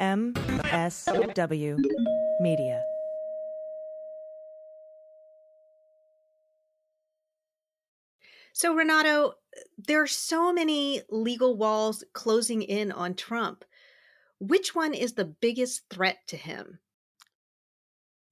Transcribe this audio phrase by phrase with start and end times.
[0.00, 1.78] MSW
[2.40, 2.82] Media.
[8.52, 9.34] So, Renato,
[9.76, 13.64] there are so many legal walls closing in on Trump.
[14.38, 16.78] Which one is the biggest threat to him?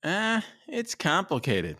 [0.03, 1.79] Ah, uh, it's complicated.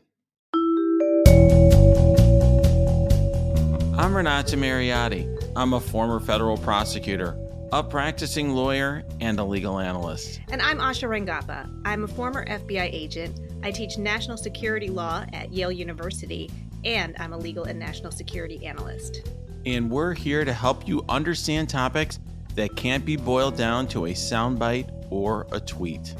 [3.97, 5.53] I'm Renato Mariotti.
[5.57, 7.37] I'm a former federal prosecutor,
[7.75, 10.41] a practicing lawyer, and a legal analyst.
[10.49, 11.69] And I'm Asha Rangappa.
[11.85, 13.41] I'm a former FBI agent.
[13.65, 16.53] I teach national security law at Yale University
[16.85, 19.29] and I'm a legal and national security analyst.
[19.67, 22.21] And we're here to help you understand topics
[22.55, 26.15] that can't be boiled down to a soundbite or a tweet.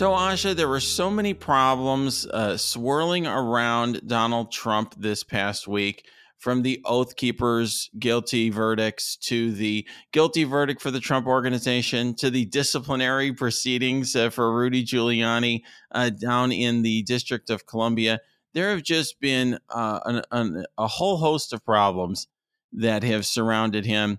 [0.00, 6.06] So, Asha, there were so many problems uh, swirling around Donald Trump this past week
[6.38, 12.30] from the Oath Keepers guilty verdicts to the guilty verdict for the Trump organization to
[12.30, 18.20] the disciplinary proceedings uh, for Rudy Giuliani uh, down in the District of Columbia.
[18.54, 22.26] There have just been uh, an, an, a whole host of problems
[22.72, 24.18] that have surrounded him.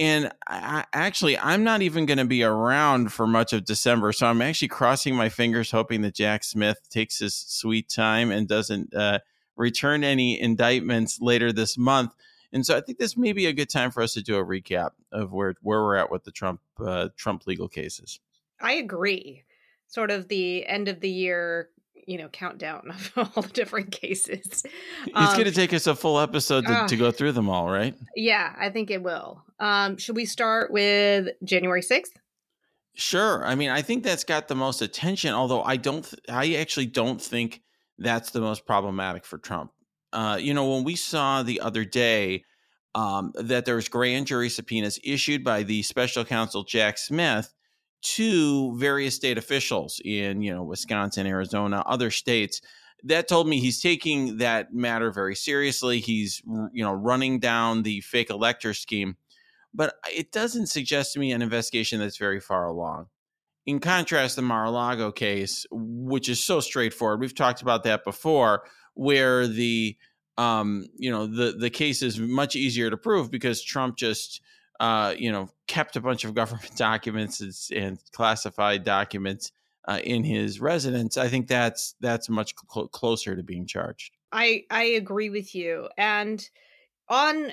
[0.00, 4.12] And I, actually, I'm not even going to be around for much of December.
[4.12, 8.48] So I'm actually crossing my fingers, hoping that Jack Smith takes his sweet time and
[8.48, 9.18] doesn't uh,
[9.56, 12.14] return any indictments later this month.
[12.50, 14.44] And so I think this may be a good time for us to do a
[14.44, 18.20] recap of where where we're at with the Trump uh, Trump legal cases.
[18.58, 19.44] I agree.
[19.86, 21.68] Sort of the end of the year,
[22.06, 24.64] you know, countdown of all the different cases.
[25.04, 27.50] It's um, going to take us a full episode to, uh, to, go through them
[27.50, 27.94] all, right?
[28.16, 29.44] Yeah, I think it will.
[29.60, 32.14] Um, should we start with January sixth?
[32.94, 33.46] Sure.
[33.46, 35.32] I mean, I think that's got the most attention.
[35.32, 37.62] Although I don't, th- I actually don't think
[37.98, 39.70] that's the most problematic for Trump.
[40.12, 42.44] Uh, you know, when we saw the other day
[42.94, 47.54] um, that there was grand jury subpoenas issued by the special counsel Jack Smith
[48.02, 52.60] to various state officials in, you know, Wisconsin, Arizona, other states,
[53.04, 56.00] that told me he's taking that matter very seriously.
[56.00, 59.16] He's, you know, running down the fake elector scheme.
[59.72, 63.06] But it doesn't suggest to me an investigation that's very far along.
[63.66, 68.64] In contrast, the Mar-a-Lago case, which is so straightforward, we've talked about that before,
[68.94, 69.96] where the
[70.38, 74.40] um, you know the the case is much easier to prove because Trump just
[74.80, 79.52] uh, you know kept a bunch of government documents and classified documents
[79.86, 81.16] uh, in his residence.
[81.16, 84.16] I think that's that's much cl- closer to being charged.
[84.32, 85.88] I I agree with you.
[85.96, 86.48] And
[87.08, 87.52] on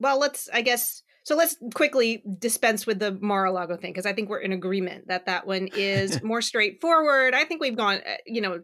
[0.00, 4.28] well, let's I guess so let's quickly dispense with the Mar-a-Lago thing because I think
[4.28, 7.34] we're in agreement that that one is more straightforward.
[7.34, 8.60] I think we've gone, uh, you know,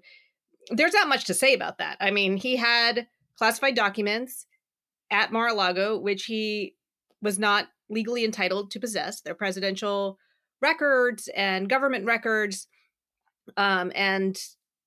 [0.70, 1.96] there's not much to say about that.
[2.00, 4.46] I mean, he had classified documents
[5.10, 6.76] at Mar-a-Lago, which he
[7.20, 9.20] was not legally entitled to possess.
[9.20, 10.18] They're presidential
[10.60, 12.68] records and government records.
[13.56, 14.40] Um, and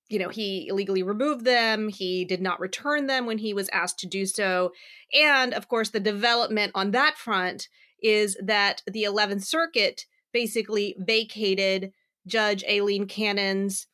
[0.08, 1.88] you know, he illegally removed them.
[1.88, 4.72] He did not return them when he was asked to do so.
[5.12, 7.68] And of course, the development on that front
[8.02, 11.92] is that the 11th Circuit basically vacated
[12.26, 13.86] Judge Aileen Cannon's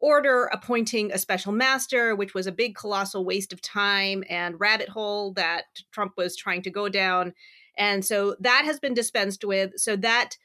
[0.00, 4.88] order appointing a special master, which was a big, colossal waste of time and rabbit
[4.88, 7.32] hole that Trump was trying to go down.
[7.76, 9.72] And so that has been dispensed with.
[9.76, 10.36] So that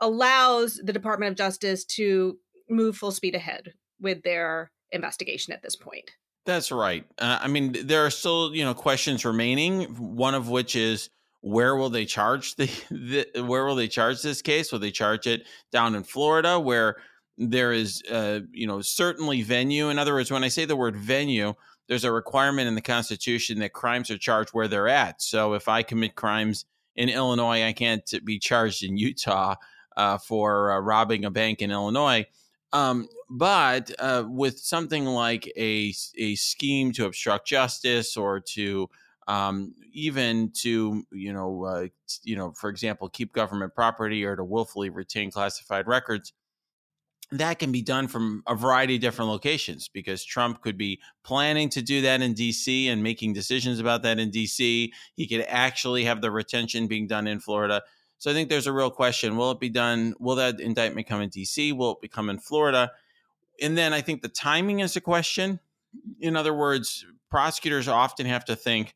[0.00, 2.38] allows the Department of Justice to
[2.68, 6.10] move full speed ahead with their investigation at this point.
[6.44, 7.04] That's right.
[7.18, 9.84] Uh, I mean, there are still you know questions remaining.
[9.96, 14.42] One of which is where will they charge the, the where will they charge this
[14.42, 14.72] case?
[14.72, 16.96] Will they charge it down in Florida where
[17.36, 19.88] there is uh, you know certainly venue?
[19.88, 21.54] In other words, when I say the word venue,
[21.88, 25.22] there's a requirement in the Constitution that crimes are charged where they're at.
[25.22, 26.64] So if I commit crimes
[26.94, 29.56] in Illinois, I can't be charged in Utah
[29.96, 32.26] uh, for uh, robbing a bank in Illinois.
[32.76, 38.90] Um, but uh, with something like a, a scheme to obstruct justice or to
[39.26, 41.86] um, even to you know uh,
[42.22, 46.34] you know for example keep government property or to willfully retain classified records
[47.32, 51.68] that can be done from a variety of different locations because Trump could be planning
[51.70, 54.90] to do that in DC and making decisions about that in DC.
[55.16, 57.82] He could actually have the retention being done in Florida.
[58.18, 60.14] So I think there's a real question: Will it be done?
[60.18, 61.72] Will that indictment come in D.C.?
[61.72, 62.92] Will it become in Florida?
[63.60, 65.60] And then I think the timing is a question.
[66.20, 68.94] In other words, prosecutors often have to think: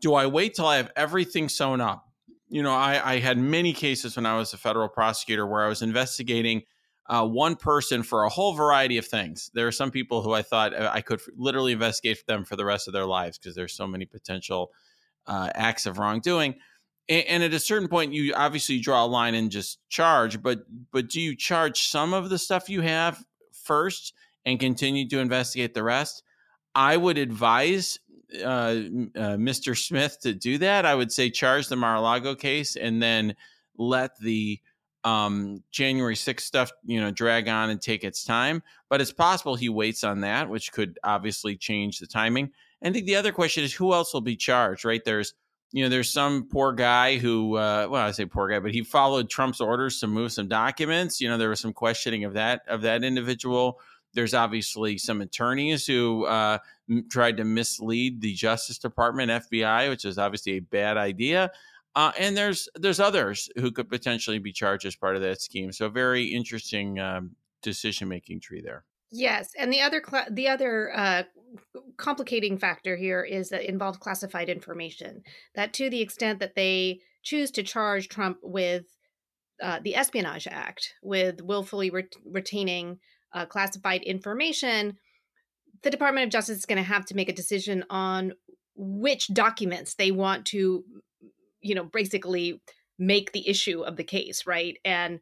[0.00, 2.08] Do I wait till I have everything sewn up?
[2.48, 5.68] You know, I, I had many cases when I was a federal prosecutor where I
[5.68, 6.62] was investigating
[7.08, 9.50] uh, one person for a whole variety of things.
[9.54, 12.64] There are some people who I thought uh, I could literally investigate them for the
[12.64, 14.72] rest of their lives because there's so many potential
[15.26, 16.56] uh, acts of wrongdoing.
[17.08, 20.42] And, at a certain point, you obviously draw a line and just charge.
[20.42, 24.12] But but do you charge some of the stuff you have first
[24.44, 26.24] and continue to investigate the rest?
[26.74, 28.00] I would advise
[28.34, 29.76] uh, uh, Mr.
[29.76, 30.84] Smith to do that.
[30.84, 33.36] I would say charge the Mar-a-Lago case and then
[33.78, 34.60] let the
[35.04, 38.62] um, January 6th stuff, you know, drag on and take its time.
[38.88, 42.50] But it's possible he waits on that, which could obviously change the timing.
[42.82, 45.02] And I think the other question is who else will be charged, right?
[45.04, 45.32] There's,
[45.76, 48.82] you know, there's some poor guy who, uh, well, I say poor guy, but he
[48.82, 51.20] followed Trump's orders to move some documents.
[51.20, 53.78] You know, there was some questioning of that of that individual.
[54.14, 56.60] There's obviously some attorneys who uh,
[57.10, 61.52] tried to mislead the Justice Department, FBI, which is obviously a bad idea.
[61.94, 65.72] Uh, and there's there's others who could potentially be charged as part of that scheme.
[65.72, 68.84] So very interesting um, decision making tree there.
[69.10, 71.22] Yes, and the other cl- the other uh,
[71.96, 75.22] complicating factor here is that involves classified information.
[75.54, 78.84] That to the extent that they choose to charge Trump with
[79.62, 82.98] uh, the Espionage Act, with willfully ret- retaining
[83.32, 84.96] uh, classified information,
[85.82, 88.32] the Department of Justice is going to have to make a decision on
[88.74, 90.84] which documents they want to
[91.62, 92.60] you know basically
[92.98, 95.20] make the issue of the case right and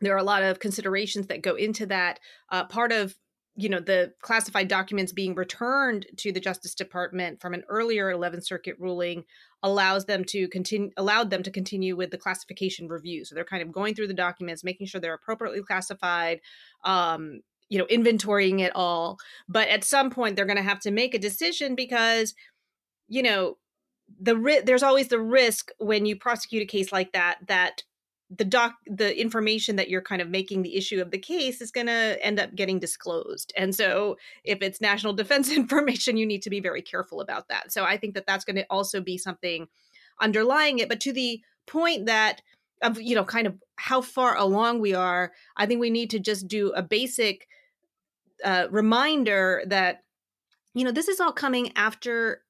[0.00, 3.16] there are a lot of considerations that go into that uh, part of
[3.58, 8.44] you know the classified documents being returned to the justice department from an earlier 11th
[8.44, 9.24] circuit ruling
[9.64, 13.24] allows them to continue allowed them to continue with the classification review.
[13.24, 16.40] So they're kind of going through the documents making sure they're appropriately classified
[16.84, 19.18] um, you know inventorying it all.
[19.48, 22.34] But at some point they're going to have to make a decision because
[23.08, 23.58] you know
[24.20, 27.82] the ri- there's always the risk when you prosecute a case like that that
[28.30, 31.70] the doc the information that you're kind of making the issue of the case is
[31.70, 33.52] going to end up getting disclosed.
[33.56, 37.72] And so if it's national defense information you need to be very careful about that.
[37.72, 39.68] So i think that that's going to also be something
[40.20, 40.88] underlying it.
[40.88, 42.42] But to the point that
[42.82, 46.20] of you know kind of how far along we are i think we need to
[46.20, 47.48] just do a basic
[48.44, 50.04] uh, reminder that
[50.74, 52.42] you know this is all coming after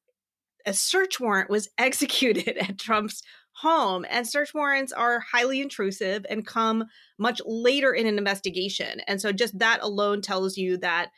[0.67, 3.23] a search warrant was executed at Trump's
[3.61, 4.05] home.
[4.09, 6.85] And search warrants are highly intrusive and come
[7.19, 9.01] much later in an investigation.
[9.07, 11.11] And so just that alone tells you that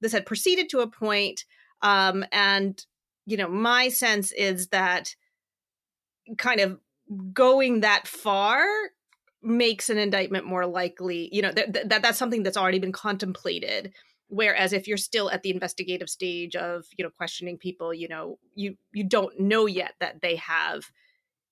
[0.00, 1.44] this had proceeded to a point,
[1.82, 2.84] um, and
[3.24, 5.14] you know, my sense is that
[6.38, 6.78] kind of
[7.32, 8.64] going that far
[9.42, 11.28] makes an indictment more likely.
[11.32, 13.92] You know, that, that that's something that's already been contemplated
[14.28, 18.38] whereas if you're still at the investigative stage of you know questioning people you know
[18.54, 20.84] you you don't know yet that they have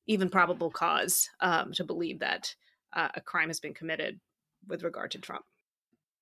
[0.06, 2.54] even probable cause um, to believe that
[2.92, 4.20] uh, a crime has been committed
[4.66, 5.44] with regard to trump.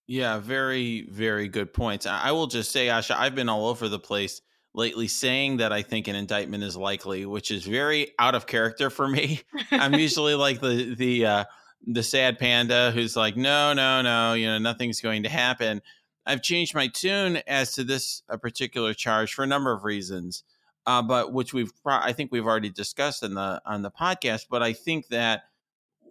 [0.07, 2.07] Yeah very very good points.
[2.07, 4.41] I will just say asha i've been all over the place
[4.75, 8.91] lately saying that i think an indictment is likely which is very out of character
[8.91, 9.41] for me.
[9.71, 11.45] I'm usually like the the uh
[11.87, 15.83] the sad panda who's like no no no you know nothing's going to happen.
[16.25, 20.45] I've changed my tune as to this a particular charge for a number of reasons,
[20.87, 24.47] uh, but which we've I think we've already discussed in the on the podcast.
[24.51, 25.45] But I think that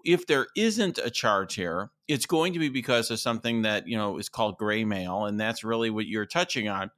[0.04, 3.98] if there isn't a charge here, it's going to be because of something that you
[3.98, 6.92] know is called gray mail, and that's really what you're touching on.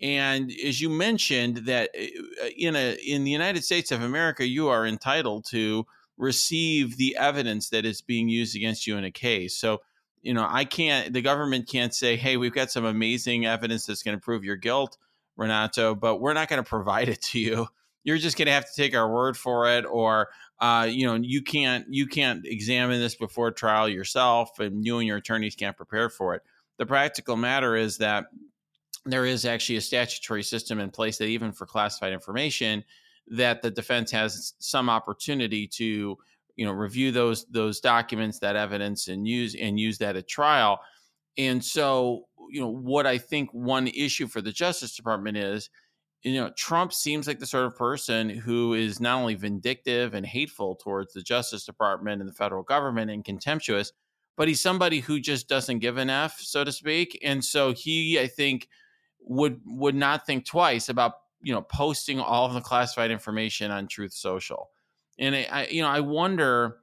[0.00, 4.68] And as you mentioned, that uh, in a in the United States of America, you
[4.68, 5.86] are entitled to
[6.16, 9.56] receive the evidence that is being used against you in a case.
[9.56, 9.80] So
[10.24, 14.02] you know, I can't, the government can't say, hey, we've got some amazing evidence that's
[14.02, 14.96] going to prove your guilt,
[15.36, 17.66] Renato, but we're not going to provide it to you.
[18.04, 20.28] You're just going to have to take our word for it, or,
[20.60, 25.06] uh, you know, you can't, you can't examine this before trial yourself, and you and
[25.06, 26.42] your attorneys can't prepare for it.
[26.76, 28.26] The practical matter is that
[29.06, 32.84] there is actually a statutory system in place that even for classified information,
[33.28, 36.18] that the defense has some opportunity to
[36.56, 40.80] you know review those those documents that evidence and use and use that at trial
[41.38, 45.70] and so you know what i think one issue for the justice department is
[46.22, 50.26] you know trump seems like the sort of person who is not only vindictive and
[50.26, 53.92] hateful towards the justice department and the federal government and contemptuous
[54.36, 57.18] but he's somebody who just doesn't give an f so to speak.
[57.22, 58.68] And so he i think
[59.20, 63.88] would would not think twice about you know posting all of the classified information on
[63.88, 64.70] truth social.
[65.18, 66.78] And I, I you know, I wonder,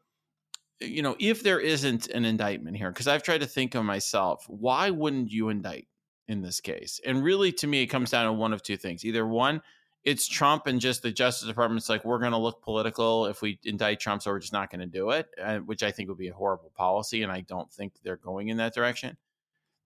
[0.81, 4.45] you know, if there isn't an indictment here, because I've tried to think of myself,
[4.47, 5.87] why wouldn't you indict
[6.27, 6.99] in this case?
[7.05, 9.61] And really, to me, it comes down to one of two things: either one,
[10.03, 13.59] it's Trump and just the Justice Department's like, we're going to look political if we
[13.63, 16.17] indict Trump, so we're just not going to do it, uh, which I think would
[16.17, 17.21] be a horrible policy.
[17.21, 19.17] And I don't think they're going in that direction.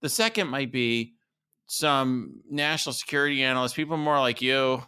[0.00, 1.14] The second might be
[1.66, 4.82] some national security analysts, people more like you,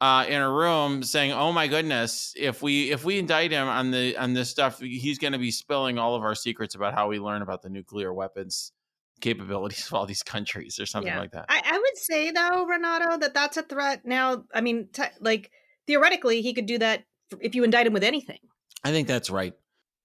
[0.00, 3.90] uh, in a room saying, "Oh my goodness, if we if we indict him on
[3.90, 7.08] the on this stuff, he's going to be spilling all of our secrets about how
[7.08, 8.72] we learn about the nuclear weapons
[9.20, 11.18] capabilities of all these countries or something Yeah.
[11.18, 14.02] like that." I, I would say though, Renato, that that's a threat.
[14.04, 15.50] Now, I mean, te- like
[15.86, 17.04] theoretically, he could do that
[17.40, 18.38] if you indict him with anything,
[18.84, 19.52] I think that's right.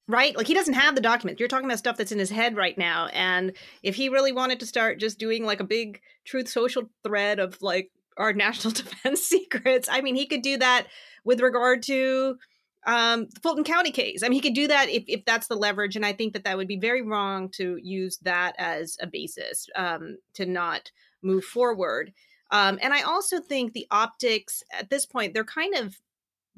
[0.08, 0.36] right?
[0.36, 1.40] Like he doesn't have the document.
[1.40, 4.60] You're talking about stuff that's in his head right now, and if he really wanted
[4.62, 9.22] to start just doing like a big Truth Social thread of like our national defense
[9.22, 10.88] secrets, I mean, he could do that
[11.24, 12.38] with regard to
[12.86, 14.24] um the Fulton County case.
[14.24, 16.43] I mean, he could do that if if that's the leverage, and I think that
[16.43, 20.91] that would be very wrong to use that as a basis um to not
[21.22, 22.13] move forward.
[22.51, 25.98] Um, and I also think the optics at this point, they're kind of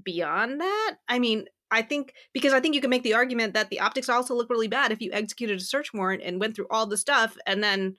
[0.03, 0.95] beyond that.
[1.07, 4.09] I mean, I think because I think you can make the argument that the optics
[4.09, 6.97] also look really bad if you executed a search warrant and went through all the
[6.97, 7.95] stuff and then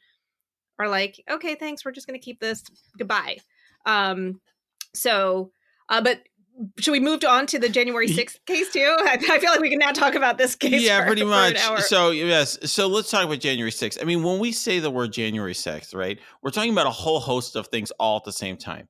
[0.78, 2.62] are like, okay, thanks, we're just going to keep this.
[2.98, 3.38] Goodbye.
[3.84, 4.40] Um,
[4.94, 5.52] so,
[5.88, 6.20] uh, but
[6.78, 8.96] should we move on to the January 6th case too?
[9.00, 10.82] I, I feel like we can now talk about this case.
[10.82, 11.58] yeah, for- pretty for much.
[11.82, 13.98] So yes, so let's talk about January 6th.
[14.00, 17.20] I mean, when we say the word January 6th, right, we're talking about a whole
[17.20, 18.88] host of things all at the same time.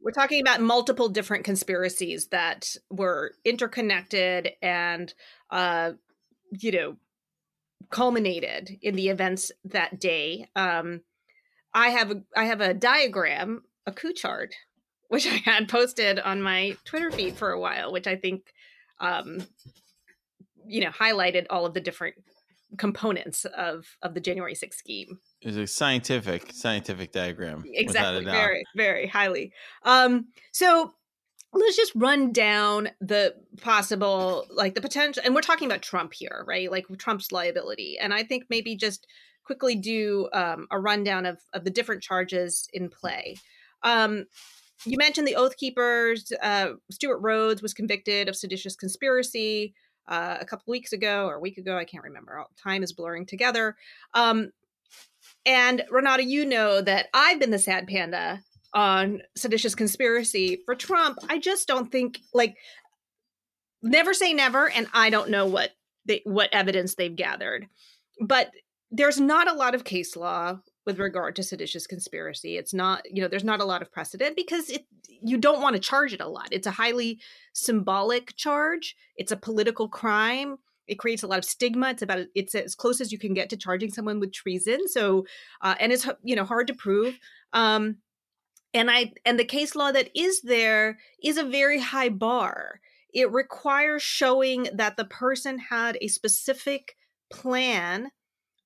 [0.00, 5.12] We're talking about multiple different conspiracies that were interconnected and,
[5.50, 5.92] uh,
[6.52, 6.96] you know,
[7.90, 10.46] culminated in the events that day.
[10.54, 11.00] Um,
[11.74, 14.54] I have a I have a diagram, a coup chart,
[15.08, 18.52] which I had posted on my Twitter feed for a while, which I think,
[19.00, 19.46] um,
[20.66, 22.16] you know, highlighted all of the different
[22.76, 25.18] components of of the January 6th scheme.
[25.40, 27.64] It was a scientific scientific diagram.
[27.66, 28.24] exactly.
[28.24, 29.52] very very highly.
[29.84, 30.92] Um so
[31.54, 36.44] let's just run down the possible like the potential and we're talking about trump here
[36.46, 36.70] right?
[36.70, 37.98] Like trump's liability.
[37.98, 39.06] And i think maybe just
[39.48, 43.34] quickly do um, a rundown of of the different charges in play
[43.82, 44.26] um
[44.84, 49.74] you mentioned the oath keepers uh stewart rhodes was convicted of seditious conspiracy
[50.08, 52.92] uh, a couple weeks ago or a week ago i can't remember All- time is
[52.92, 53.74] blurring together
[54.12, 54.50] um
[55.46, 58.42] and Renato, you know that I've been the sad panda
[58.74, 61.18] on seditious conspiracy for Trump.
[61.28, 62.56] I just don't think like
[63.82, 65.70] never say never, and I don't know what
[66.04, 67.66] they what evidence they've gathered.
[68.20, 68.50] But
[68.90, 72.56] there's not a lot of case law with regard to seditious conspiracy.
[72.56, 74.86] It's not, you know, there's not a lot of precedent because it
[75.20, 76.48] you don't want to charge it a lot.
[76.50, 77.18] It's a highly
[77.52, 78.96] symbolic charge.
[79.16, 83.00] It's a political crime it creates a lot of stigma it's about it's as close
[83.00, 85.24] as you can get to charging someone with treason so
[85.60, 87.18] uh, and it's you know hard to prove
[87.52, 87.96] um
[88.74, 92.80] and i and the case law that is there is a very high bar
[93.14, 96.96] it requires showing that the person had a specific
[97.30, 98.10] plan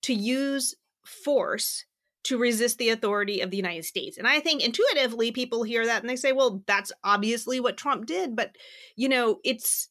[0.03, 1.85] to use force
[2.25, 4.17] to resist the authority of the United States.
[4.17, 8.07] And I think intuitively people hear that and they say, well, that's obviously what Trump
[8.07, 8.37] did.
[8.37, 8.57] But,
[8.97, 9.89] you know, it's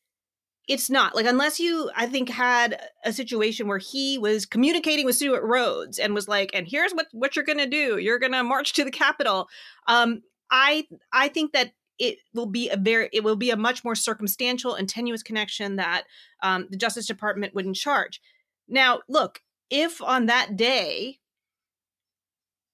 [0.68, 5.15] it's not like unless you i think had a situation where he was communicating with
[5.15, 8.72] stewart rhodes and was like and here's what what you're gonna do you're gonna march
[8.74, 9.48] to the capitol
[9.88, 13.84] um i i think that it will be a very it will be a much
[13.84, 16.03] more circumstantial and tenuous connection that
[16.44, 18.22] um, the justice department wouldn't charge
[18.68, 19.41] now look
[19.72, 21.18] if on that day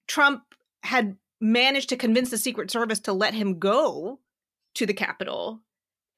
[0.06, 0.42] trump
[0.82, 4.18] had managed to convince the secret service to let him go
[4.74, 5.60] to the capitol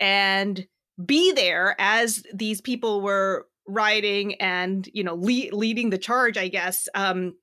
[0.01, 0.67] and
[1.05, 6.49] be there as these people were rioting and you know le- leading the charge i
[6.49, 7.35] guess um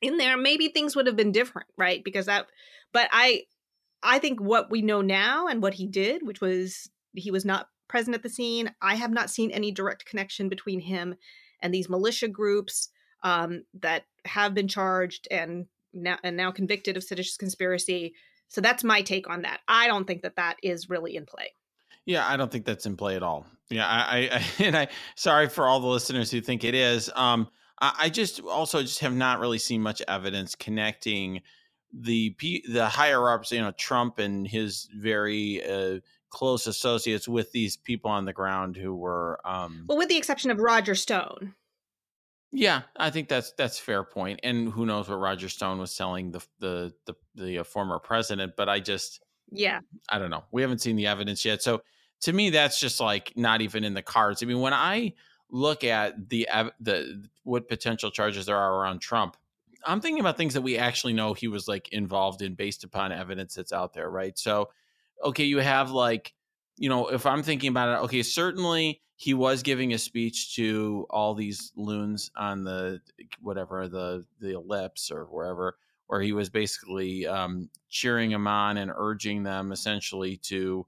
[0.00, 2.04] in there maybe things would have been different right?
[2.04, 2.46] Because that
[2.92, 3.42] but i
[4.02, 7.68] i think what we know now and what he did which was he was not
[7.88, 11.14] present at the scene i have not seen any direct connection between him
[11.64, 12.90] and these militia groups
[13.24, 18.14] um that have been charged and now and now convicted of seditious conspiracy
[18.46, 21.50] so that's my take on that i don't think that that is really in play
[22.06, 23.46] Yeah, I don't think that's in play at all.
[23.70, 27.10] Yeah, I, I, and I sorry for all the listeners who think it is.
[27.14, 27.48] Um,
[27.80, 31.40] I, I just also just have not really seen much evidence connecting
[31.92, 32.36] the
[32.68, 36.00] the higher ups, you know, Trump and his very uh,
[36.34, 39.40] close associates with these people on the ground who were.
[39.44, 41.54] Um, well with the exception of roger stone
[42.56, 44.38] yeah, I think that's that's a fair point.
[44.44, 48.52] And who knows what Roger Stone was telling the the the, the uh, former president?
[48.56, 50.44] But I just yeah I don't know.
[50.52, 51.64] We haven't seen the evidence yet.
[51.64, 51.82] So
[52.20, 54.40] to me, that's just like not even in the cards.
[54.40, 55.14] I mean, when I
[55.50, 56.48] look at the
[56.78, 59.36] the what potential charges there are around Trump,
[59.84, 63.10] I'm thinking about things that we actually know he was like involved in based upon
[63.10, 64.38] evidence that's out there, right?
[64.38, 64.70] So
[65.22, 66.32] okay, you have like,
[66.76, 71.06] you know, if I'm thinking about it, okay, certainly he was giving a speech to
[71.10, 73.00] all these loons on the
[73.40, 78.90] whatever the the ellipse or wherever where he was basically um, cheering them on and
[78.94, 80.86] urging them essentially to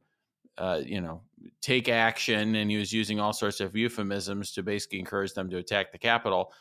[0.58, 1.22] uh, you know
[1.60, 5.58] take action and he was using all sorts of euphemisms to basically encourage them to
[5.58, 6.52] attack the capitol.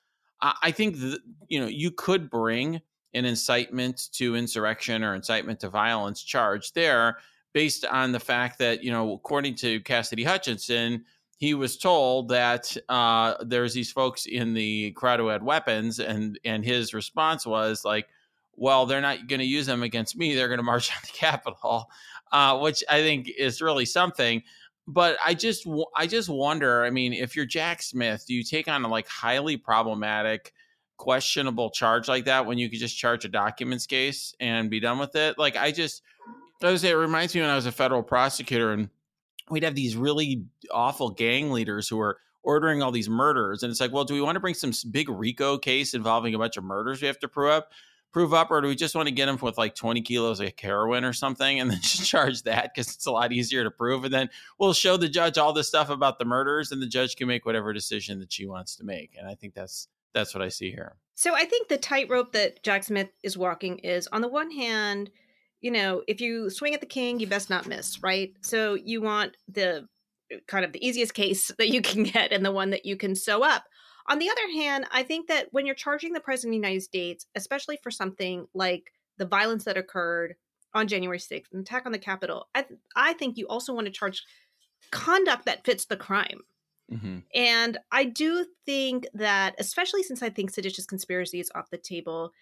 [0.41, 2.81] I, I think that you know you could bring
[3.13, 7.17] an incitement to insurrection or incitement to violence charge there
[7.55, 11.03] based on the fact that you know according to cassidy hutchinson
[11.37, 16.39] he was told that uh, there's these folks in the crowd who had weapons, and
[16.45, 18.07] and his response was like,
[18.55, 20.33] "Well, they're not going to use them against me.
[20.33, 21.89] They're going to march on the Capitol,"
[22.31, 24.43] uh, which I think is really something.
[24.87, 26.85] But I just I just wonder.
[26.85, 30.53] I mean, if you're Jack Smith, do you take on a like highly problematic,
[30.95, 34.99] questionable charge like that when you could just charge a documents case and be done
[34.99, 35.37] with it?
[35.37, 36.01] Like I just,
[36.61, 38.89] I would say it reminds me when I was a federal prosecutor and
[39.49, 43.79] we'd have these really awful gang leaders who are ordering all these murders and it's
[43.79, 46.63] like well do we want to bring some big rico case involving a bunch of
[46.63, 47.71] murders we have to prove up
[48.15, 50.49] prove up or do we just want to get them with like 20 kilos of
[50.57, 54.05] heroin or something and then just charge that because it's a lot easier to prove?
[54.05, 57.17] And then we'll show the judge all this stuff about the murders and the judge
[57.17, 60.41] can make whatever decision that she wants to make and i think that's that's what
[60.41, 60.95] i see here.
[61.15, 65.11] So i think the tightrope that jack smith is walking is on the one hand
[65.65, 68.31] you know, if you swing at the king, you best not miss, right?
[68.41, 69.87] So you want the
[70.31, 72.95] uh, kind of the easiest case that you can get and the one that you
[72.95, 73.63] can sew up.
[74.07, 76.83] On the other hand, I think that when you're charging the president of the United
[76.83, 80.35] States, especially for something like the violence that occurred
[80.75, 83.87] on January 6th, an attack on the Capitol, I, th- I think you also want
[83.87, 84.21] to charge
[84.91, 86.41] conduct that fits the crime.
[86.93, 87.17] Mm-hmm.
[87.33, 92.33] And I do think that, especially since I think seditious conspiracy is off the table,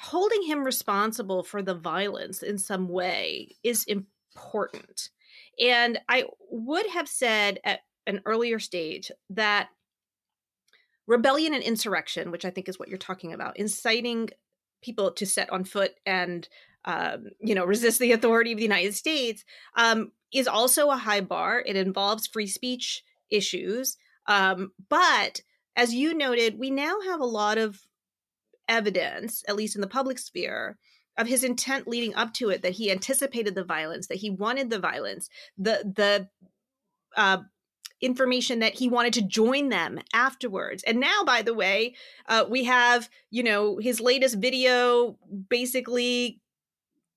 [0.00, 5.10] holding him responsible for the violence in some way is important.
[5.60, 9.68] And I would have said at an earlier stage that
[11.06, 14.28] rebellion and insurrection, which I think is what you're talking about, inciting
[14.82, 16.48] people to set on foot and
[16.84, 21.20] um, you know resist the authority of the United States, um, is also a high
[21.20, 21.62] bar.
[21.66, 25.40] It involves free speech issues, um, but
[25.76, 27.80] as you noted, we now have a lot of
[28.68, 30.78] evidence, at least in the public sphere,
[31.16, 34.70] of his intent leading up to it that he anticipated the violence, that he wanted
[34.70, 35.28] the violence,
[35.58, 36.28] the the
[37.16, 37.38] uh,
[38.00, 40.84] information that he wanted to join them afterwards.
[40.84, 41.96] And now, by the way,
[42.28, 46.40] uh, we have you know his latest video basically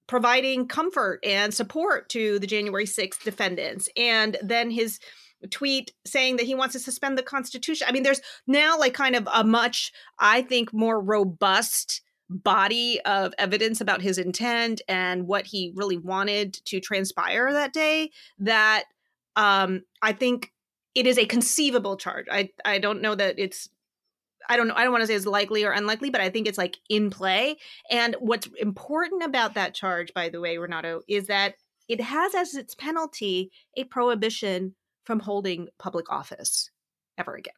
[0.07, 4.99] providing comfort and support to the January 6th defendants, and then his
[5.49, 7.87] tweet saying that he wants to suspend the Constitution.
[7.89, 13.33] I mean, there's now like kind of a much, I think, more robust body of
[13.37, 18.85] evidence about his intent and what he really wanted to transpire that day that
[19.35, 20.53] um I think
[20.95, 22.27] it is a conceivable charge.
[22.31, 23.69] I I don't know that it's
[24.49, 24.73] I don't know.
[24.75, 27.09] I don't want to say it's likely or unlikely, but I think it's like in
[27.09, 27.57] play.
[27.89, 31.55] And what's important about that charge, by the way, Renato, is that
[31.87, 36.69] it has as its penalty a prohibition from holding public office
[37.17, 37.53] ever again.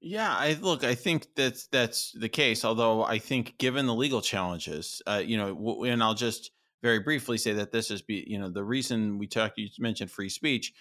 [0.00, 0.84] Yeah, I look.
[0.84, 2.64] I think that's that's the case.
[2.64, 7.36] Although I think, given the legal challenges, uh, you know, and I'll just very briefly
[7.36, 9.58] say that this is, be, you know, the reason we talked.
[9.58, 10.72] You mentioned free speech.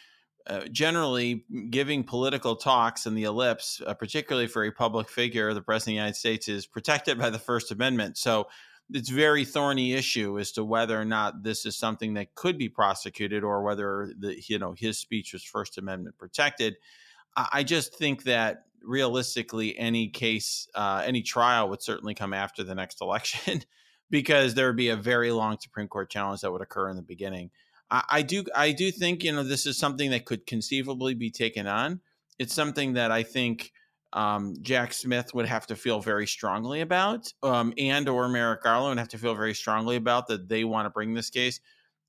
[0.45, 5.61] Uh, generally, giving political talks in the ellipse, uh, particularly for a public figure, the
[5.61, 8.17] president of the United States, is protected by the First Amendment.
[8.17, 8.47] So
[8.93, 12.69] it's very thorny issue as to whether or not this is something that could be
[12.69, 16.77] prosecuted or whether the you know his speech was First Amendment protected.
[17.35, 22.73] I just think that realistically, any case, uh, any trial would certainly come after the
[22.73, 23.63] next election
[24.09, 27.01] because there would be a very long Supreme Court challenge that would occur in the
[27.01, 27.51] beginning.
[27.91, 31.29] I, I do, I do think you know this is something that could conceivably be
[31.29, 32.01] taken on.
[32.39, 33.71] It's something that I think
[34.13, 38.91] um, Jack Smith would have to feel very strongly about, um, and or Merrick Garland
[38.91, 41.59] would have to feel very strongly about that they want to bring this case.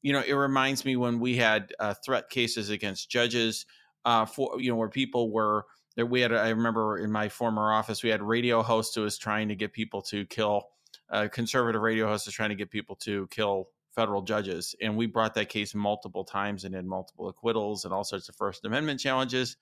[0.03, 3.67] You know, it reminds me when we had uh, threat cases against judges,
[4.05, 5.65] uh, for you know, where people were
[5.97, 6.07] there.
[6.07, 9.49] We had, I remember in my former office, we had radio hosts who was trying
[9.49, 10.69] to get people to kill.
[11.11, 15.07] Uh, conservative radio host was trying to get people to kill federal judges, and we
[15.07, 19.01] brought that case multiple times and had multiple acquittals and all sorts of First Amendment
[19.01, 19.57] challenges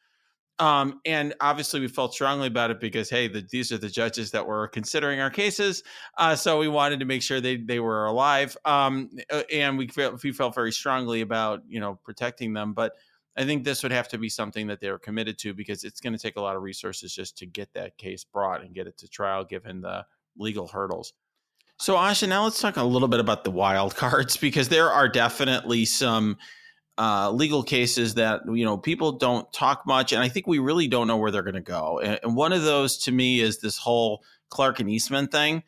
[0.59, 4.31] um, and obviously, we felt strongly about it because, hey, the, these are the judges
[4.31, 5.83] that were considering our cases.
[6.17, 8.57] Uh, so we wanted to make sure they, they were alive.
[8.65, 12.73] Um, uh, and we felt, we felt very strongly about, you know, protecting them.
[12.73, 12.95] But
[13.37, 16.01] I think this would have to be something that they were committed to because it's
[16.01, 18.87] going to take a lot of resources just to get that case brought and get
[18.87, 20.07] it to trial given the
[20.39, 21.13] legal hurdles.
[21.79, 25.09] So, Asha, now let's talk a little bit about the wild cards because there are
[25.09, 26.39] definitely some
[26.99, 30.89] uh, legal cases that you know people don't talk much, and I think we really
[30.89, 32.01] don't know where they're going to go.
[32.01, 35.63] And, and, one of those, to me, is this whole Clark and Eastman thing.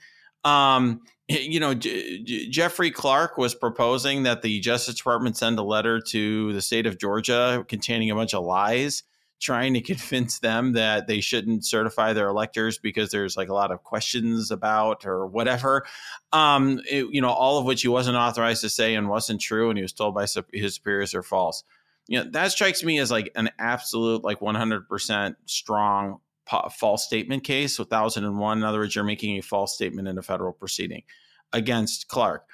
[0.45, 5.62] Um, you know, J- J- Jeffrey Clark was proposing that the Justice Department send a
[5.62, 9.03] letter to the state of Georgia containing a bunch of lies
[9.40, 13.70] trying to convince them that they shouldn't certify their electors because there's like a lot
[13.70, 15.87] of questions about or whatever.
[16.33, 19.70] Um, it, you know, all of which he wasn't authorized to say and wasn't true,
[19.70, 21.64] and he was told by his superiors are false.
[22.07, 26.20] You know, that strikes me as like an absolute, like 100% strong
[26.70, 27.79] false statement case.
[27.79, 31.03] 1001, in other words, you're making a false statement in a federal proceeding
[31.53, 32.46] against Clark.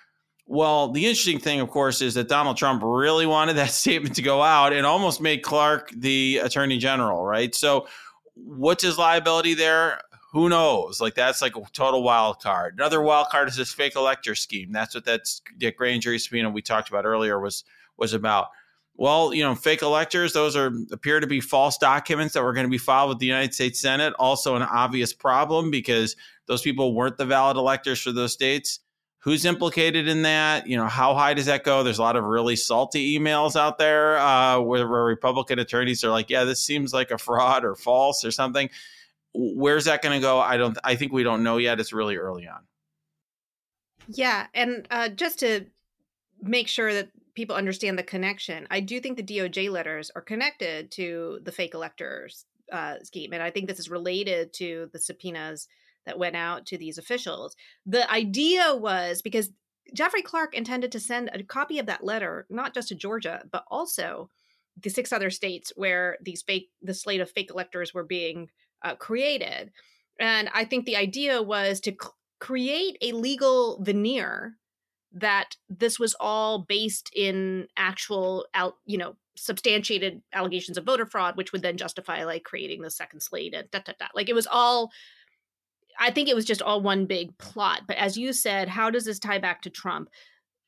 [0.46, 4.22] Well, the interesting thing, of course, is that Donald Trump really wanted that statement to
[4.22, 7.54] go out and almost made Clark the attorney general, right?
[7.54, 7.86] So,
[8.34, 10.02] what's his liability there?
[10.32, 11.00] Who knows?
[11.00, 12.74] Like, that's like a total wild card.
[12.74, 14.72] Another wild card is this fake elector scheme.
[14.72, 15.30] That's what that
[15.76, 17.64] grand jury subpoena we talked about earlier was
[17.96, 18.48] was about.
[18.96, 22.66] Well, you know, fake electors; those are appear to be false documents that were going
[22.66, 24.12] to be filed with the United States Senate.
[24.18, 28.80] Also, an obvious problem because those people weren't the valid electors for those states
[29.24, 31.82] who's implicated in that you know how high does that go?
[31.82, 36.10] There's a lot of really salty emails out there uh, where, where, republican attorneys are
[36.10, 38.68] like yeah this seems like a fraud or false or something.
[39.32, 40.38] Where's that going to go?
[40.38, 41.80] I don't i think we don't know yet.
[41.80, 42.60] It's really early on.
[44.08, 45.66] Yeah and uh, just to
[46.42, 50.90] make sure that people understand the connection i do think the doj letters are connected
[50.90, 55.66] to the fake electors uh, scheme and i think this is related to the subpoenas
[56.06, 57.56] that went out to these officials.
[57.86, 59.50] The idea was because
[59.92, 63.64] Jeffrey Clark intended to send a copy of that letter not just to Georgia, but
[63.70, 64.30] also
[64.80, 68.50] the six other states where these fake, the slate of fake electors were being
[68.82, 69.70] uh, created.
[70.18, 72.08] And I think the idea was to c-
[72.40, 74.56] create a legal veneer
[75.14, 81.36] that this was all based in actual out you know substantiated allegations of voter fraud
[81.36, 84.06] which would then justify like creating the second slate and da, da, da.
[84.14, 84.90] like it was all
[85.98, 87.82] I think it was just all one big plot.
[87.86, 90.08] But as you said, how does this tie back to Trump?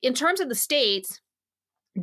[0.03, 1.21] In terms of the states,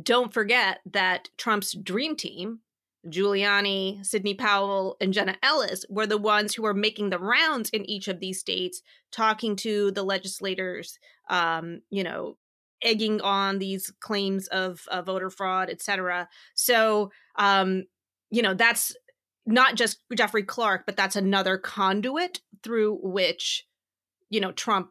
[0.02, 2.60] don't forget that Trump's dream team,
[3.08, 7.88] Giuliani, Sidney Powell, and Jenna Ellis, were the ones who were making the rounds in
[7.88, 8.82] each of these states,
[9.12, 10.98] talking to the legislators,
[11.30, 12.36] um, you know,
[12.82, 16.28] egging on these claims of uh, voter fraud, et cetera.
[16.54, 17.84] So, um,
[18.30, 18.94] you know, that's
[19.46, 23.66] not just Jeffrey Clark, but that's another conduit through which,
[24.30, 24.90] you know, Trump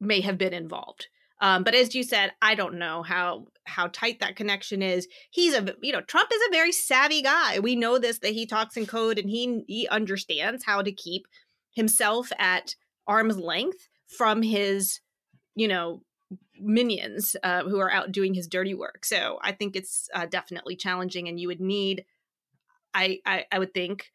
[0.00, 1.08] may have been involved.
[1.40, 5.08] Um, but as you said, I don't know how how tight that connection is.
[5.30, 7.58] He's a you know Trump is a very savvy guy.
[7.60, 11.26] We know this that he talks in code and he he understands how to keep
[11.72, 12.74] himself at
[13.06, 15.00] arm's length from his
[15.54, 16.02] you know
[16.58, 19.06] minions uh, who are out doing his dirty work.
[19.06, 22.04] So I think it's uh, definitely challenging, and you would need
[22.94, 24.10] I, I, I would think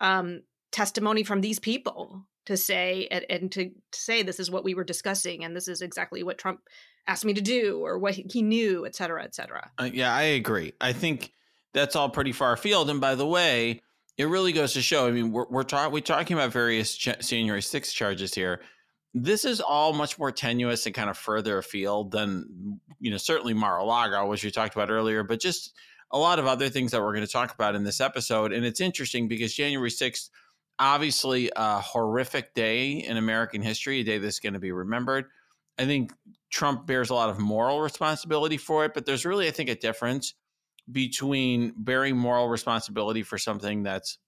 [0.00, 4.64] um, testimony from these people to say and, and to, to, say this is what
[4.64, 6.60] we were discussing and this is exactly what Trump
[7.06, 9.70] asked me to do or what he knew, et cetera, et cetera.
[9.78, 10.72] Uh, yeah, I agree.
[10.80, 11.32] I think
[11.72, 12.90] that's all pretty far afield.
[12.90, 13.82] And by the way,
[14.16, 15.06] it really goes to show.
[15.06, 18.60] I mean, we're we're, talk, we're talking about various ch- January 6 charges here.
[19.14, 23.54] This is all much more tenuous and kind of further afield than you know certainly
[23.54, 25.74] Mar-a-Lago, which we talked about earlier, but just
[26.12, 28.52] a lot of other things that we're going to talk about in this episode.
[28.52, 30.30] And it's interesting because January 6th,
[30.78, 35.26] obviously a horrific day in American history, a day that's going to be remembered.
[35.78, 36.12] I think
[36.50, 39.74] Trump bears a lot of moral responsibility for it, but there's really, I think, a
[39.74, 40.34] difference
[40.90, 44.18] between bearing moral responsibility for something that's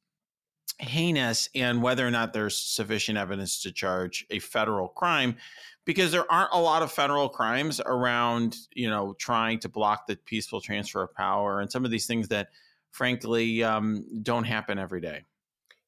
[0.78, 5.36] heinous and whether or not there's sufficient evidence to charge a federal crime
[5.84, 10.16] because there aren't a lot of federal crimes around, you know, trying to block the
[10.16, 12.48] peaceful transfer of power and some of these things that,
[12.92, 15.24] frankly, um, don't happen every day.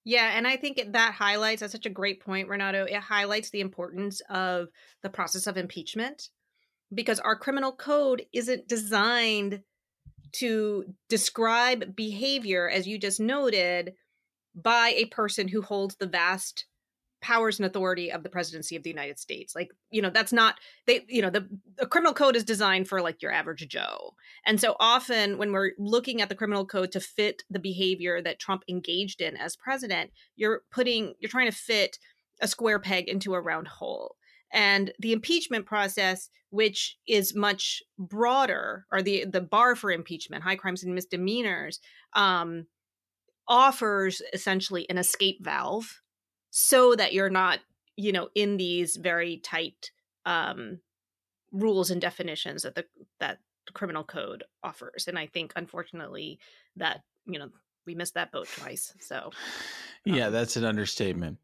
[0.05, 2.85] Yeah, and I think that highlights that's such a great point, Renato.
[2.85, 4.69] It highlights the importance of
[5.03, 6.29] the process of impeachment
[6.93, 9.63] because our criminal code isn't designed
[10.33, 13.95] to describe behavior, as you just noted,
[14.55, 16.67] by a person who holds the vast
[17.25, 19.55] powers and authority of the presidency of the United States.
[19.55, 23.01] Like, you know, that's not they, you know, the, the criminal code is designed for
[23.01, 24.15] like your average Joe.
[24.45, 28.39] And so often when we're looking at the criminal code to fit the behavior that
[28.39, 31.99] Trump engaged in as president, you're putting you're trying to fit
[32.43, 34.17] a square peg into a round hole.
[34.53, 40.57] And the impeachment process, which is much broader, or the the bar for impeachment, high
[40.57, 41.81] crimes and misdemeanors,
[42.13, 42.67] um,
[43.49, 46.01] offers essentially an escape valve
[46.51, 47.59] so that you're not
[47.97, 49.91] you know in these very tight
[50.27, 50.81] um,
[51.53, 52.85] rules and definitions that the
[53.21, 55.07] that the criminal code offers.
[55.09, 56.39] And I think, unfortunately,
[56.77, 57.49] that you know
[57.87, 58.95] we missed that boat twice.
[59.01, 59.31] So,
[60.05, 61.39] yeah, um, that's an understatement.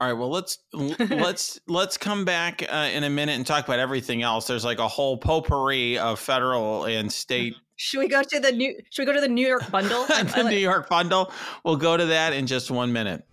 [0.00, 3.78] All right, well let's let's let's come back uh, in a minute and talk about
[3.78, 4.46] everything else.
[4.46, 7.56] There's like a whole potpourri of federal and state.
[7.76, 8.76] Should we go to the new?
[8.90, 10.06] Should we go to the New York bundle?
[10.06, 11.32] the New York bundle.
[11.64, 13.24] We'll go to that in just one minute.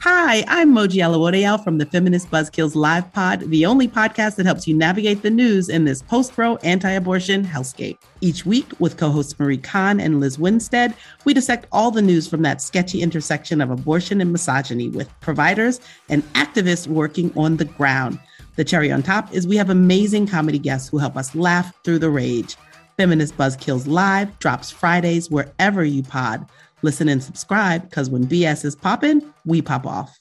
[0.00, 4.66] Hi, I'm Moji Alawode from the Feminist Buzzkills Live Pod, the only podcast that helps
[4.66, 7.98] you navigate the news in this post-Roe anti-abortion hellscape.
[8.20, 12.42] Each week, with co-hosts Marie Kahn and Lizz Winstead, we dissect all the news from
[12.42, 18.18] that sketchy intersection of abortion and misogyny with providers and activists working on the ground.
[18.54, 22.00] The cherry on top is we have amazing comedy guests who help us laugh through
[22.00, 22.56] the rage.
[22.98, 26.46] Feminist Buzzkills Live drops Fridays wherever you pod.
[26.82, 30.18] Listen and subscribe because when BS is popping, we pop off.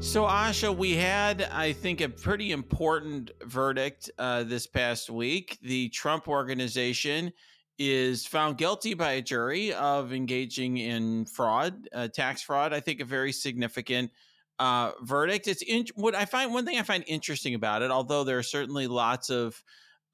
[0.00, 5.58] So, Asha, we had, I think, a pretty important verdict uh, this past week.
[5.62, 7.32] The Trump organization
[7.78, 12.72] is found guilty by a jury of engaging in fraud, uh, tax fraud.
[12.72, 14.10] I think a very significant
[14.58, 15.48] uh, verdict.
[15.48, 18.42] It's in, what I find one thing I find interesting about it, although there are
[18.42, 19.62] certainly lots of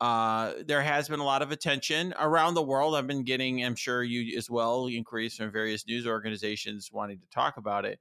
[0.01, 2.95] uh, there has been a lot of attention around the world.
[2.95, 7.29] I've been getting, I'm sure you as well, inquiries from various news organizations wanting to
[7.29, 8.01] talk about it.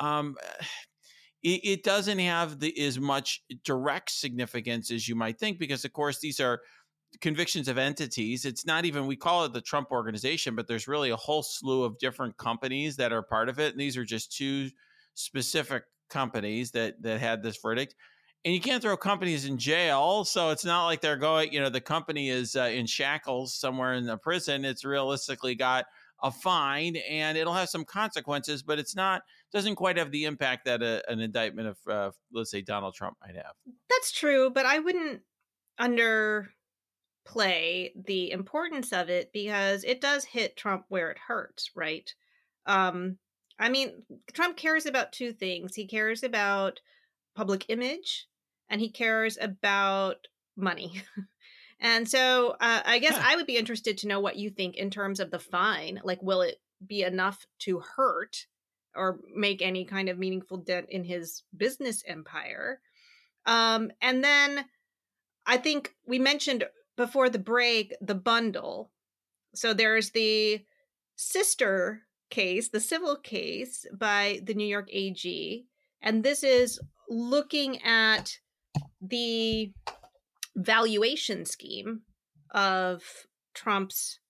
[0.00, 0.36] Um,
[1.42, 5.92] it, it doesn't have the as much direct significance as you might think, because of
[5.92, 6.60] course these are
[7.20, 8.44] convictions of entities.
[8.44, 11.84] It's not even we call it the Trump organization, but there's really a whole slew
[11.84, 14.70] of different companies that are part of it, and these are just two
[15.20, 17.94] specific companies that that had this verdict
[18.44, 21.68] and you can't throw companies in jail so it's not like they're going you know
[21.68, 25.84] the company is uh, in shackles somewhere in the prison it's realistically got
[26.22, 30.64] a fine and it'll have some consequences but it's not doesn't quite have the impact
[30.64, 33.52] that a, an indictment of uh, let's say donald trump might have.
[33.88, 35.22] That's true but i wouldn't
[35.80, 36.46] underplay
[38.04, 42.12] the importance of it because it does hit trump where it hurts right?
[42.66, 43.16] Um
[43.60, 46.80] i mean trump cares about two things he cares about
[47.36, 48.26] public image
[48.70, 51.02] and he cares about money.
[51.80, 54.90] and so uh, I guess I would be interested to know what you think in
[54.90, 56.00] terms of the fine.
[56.04, 58.46] Like, will it be enough to hurt
[58.94, 62.80] or make any kind of meaningful dent in his business empire?
[63.44, 64.64] Um, and then
[65.46, 66.64] I think we mentioned
[66.96, 68.90] before the break the bundle.
[69.54, 70.64] So there's the
[71.16, 75.66] sister case, the civil case by the New York AG.
[76.02, 78.38] And this is looking at
[79.00, 79.72] the
[80.56, 82.02] valuation scheme
[82.52, 83.02] of
[83.54, 84.20] Trump's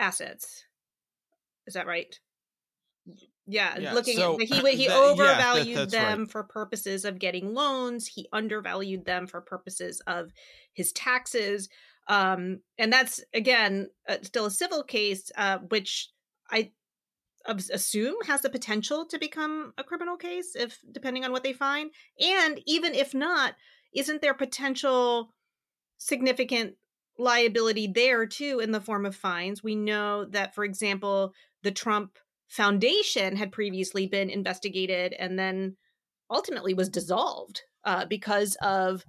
[0.00, 0.64] assets.
[1.66, 2.18] Is that right?
[3.46, 6.30] Yeah, yeah looking so, at he he overvalued yeah, that, them right.
[6.30, 8.06] for purposes of getting loans.
[8.06, 10.32] He undervalued them for purposes of
[10.72, 11.68] his taxes.
[12.08, 16.10] Um, and that's again uh, still a civil case, uh, which
[16.50, 16.70] I
[17.46, 21.90] assume has the potential to become a criminal case if depending on what they find
[22.18, 23.54] and even if not
[23.94, 25.32] isn't there potential
[25.98, 26.74] significant
[27.18, 29.62] liability there too in the form of fines?
[29.62, 35.76] We know that for example the trump foundation had previously been investigated and then
[36.30, 39.04] ultimately was dissolved uh, because of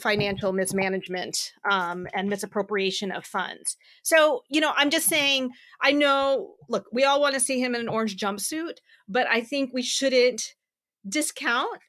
[0.00, 3.76] financial mismanagement um, and misappropriation of funds.
[4.02, 5.50] So, you know, I'm just saying,
[5.82, 9.40] I know, look, we all want to see him in an orange jumpsuit, but I
[9.40, 10.54] think we shouldn't
[11.08, 11.80] discount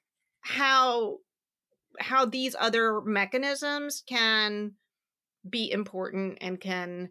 [0.41, 1.17] how
[1.99, 4.73] how these other mechanisms can
[5.47, 7.09] be important and can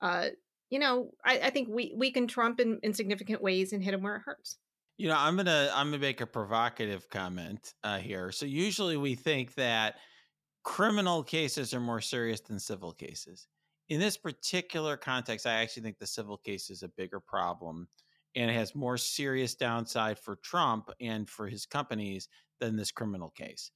[0.00, 0.26] uh
[0.70, 3.94] you know i, I think we we can trump in, in significant ways and hit
[3.94, 4.58] him where it hurts
[4.96, 9.14] you know i'm gonna i'm gonna make a provocative comment uh, here so usually we
[9.14, 9.96] think that
[10.62, 13.48] criminal cases are more serious than civil cases.
[13.88, 17.88] In this particular context, I actually think the civil case is a bigger problem
[18.36, 22.28] and it has more serious downside for Trump and for his companies
[22.60, 23.72] than this criminal case.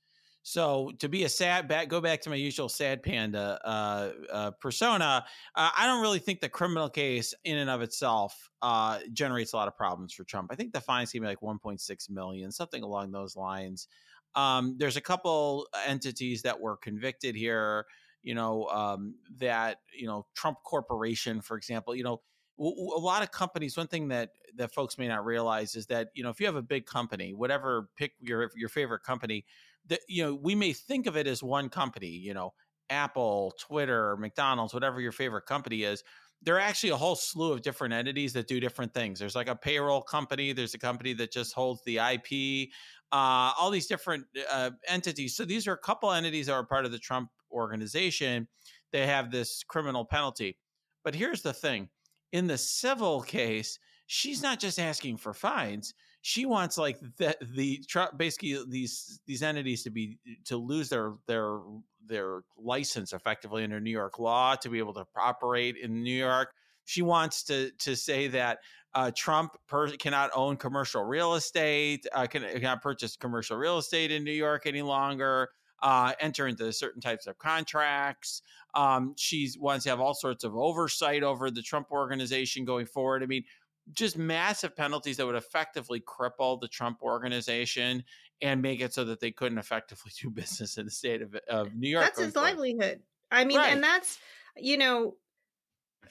[0.46, 4.50] So to be a sad back, go back to my usual sad panda uh, uh,
[4.60, 5.24] persona.
[5.54, 9.56] Uh, I don't really think the criminal case in and of itself uh, generates a
[9.56, 10.50] lot of problems for Trump.
[10.52, 13.88] I think the fine's gonna be like 1.6 million, something along those lines.
[14.34, 17.86] Um, there's a couple entities that were convicted here.
[18.22, 21.94] You know um, that you know Trump Corporation, for example.
[21.94, 22.22] You know
[22.58, 26.22] a lot of companies one thing that that folks may not realize is that you
[26.22, 29.44] know if you have a big company whatever pick your your favorite company
[29.88, 32.52] that you know we may think of it as one company you know
[32.90, 36.04] apple twitter mcdonald's whatever your favorite company is
[36.44, 39.18] there are actually a whole slew of different entities that do different things.
[39.18, 42.70] There's like a payroll company, there's a company that just holds the IP,
[43.12, 45.36] uh, all these different uh, entities.
[45.36, 48.48] So these are a couple entities that are part of the Trump organization.
[48.92, 50.58] They have this criminal penalty.
[51.04, 51.88] But here's the thing
[52.32, 55.94] in the civil case, she's not just asking for fines.
[56.22, 57.84] She wants like the, the
[58.16, 61.60] basically these these entities to be to lose their their
[62.06, 66.52] their license effectively under New York law to be able to operate in New York.
[66.84, 68.58] She wants to to say that
[68.94, 74.10] uh, Trump per- cannot own commercial real estate, uh, can, cannot purchase commercial real estate
[74.10, 75.50] in New York any longer.
[75.82, 78.40] Uh, enter into certain types of contracts.
[78.74, 83.22] Um, she wants to have all sorts of oversight over the Trump organization going forward.
[83.22, 83.44] I mean,
[83.92, 88.02] just massive penalties that would effectively cripple the Trump organization
[88.40, 91.74] and make it so that they couldn't effectively do business in the state of, of
[91.74, 92.04] New York.
[92.04, 92.50] That's his forward.
[92.50, 93.00] livelihood.
[93.30, 93.72] I mean, right.
[93.72, 94.18] and that's,
[94.56, 95.16] you know,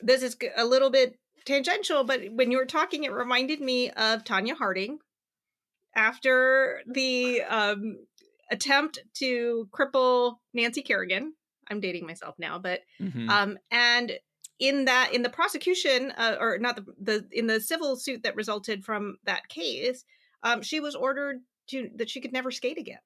[0.01, 4.23] this is a little bit tangential, but when you were talking, it reminded me of
[4.23, 4.99] Tonya Harding
[5.95, 7.97] after the um,
[8.51, 11.33] attempt to cripple Nancy Kerrigan.
[11.69, 13.29] I'm dating myself now, but mm-hmm.
[13.29, 14.13] um, and
[14.59, 18.35] in that in the prosecution uh, or not the, the in the civil suit that
[18.35, 20.03] resulted from that case,
[20.43, 22.99] um, she was ordered to that she could never skate again,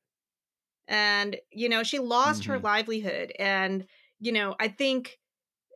[0.88, 2.54] and you know she lost mm-hmm.
[2.54, 3.86] her livelihood, and
[4.20, 5.20] you know I think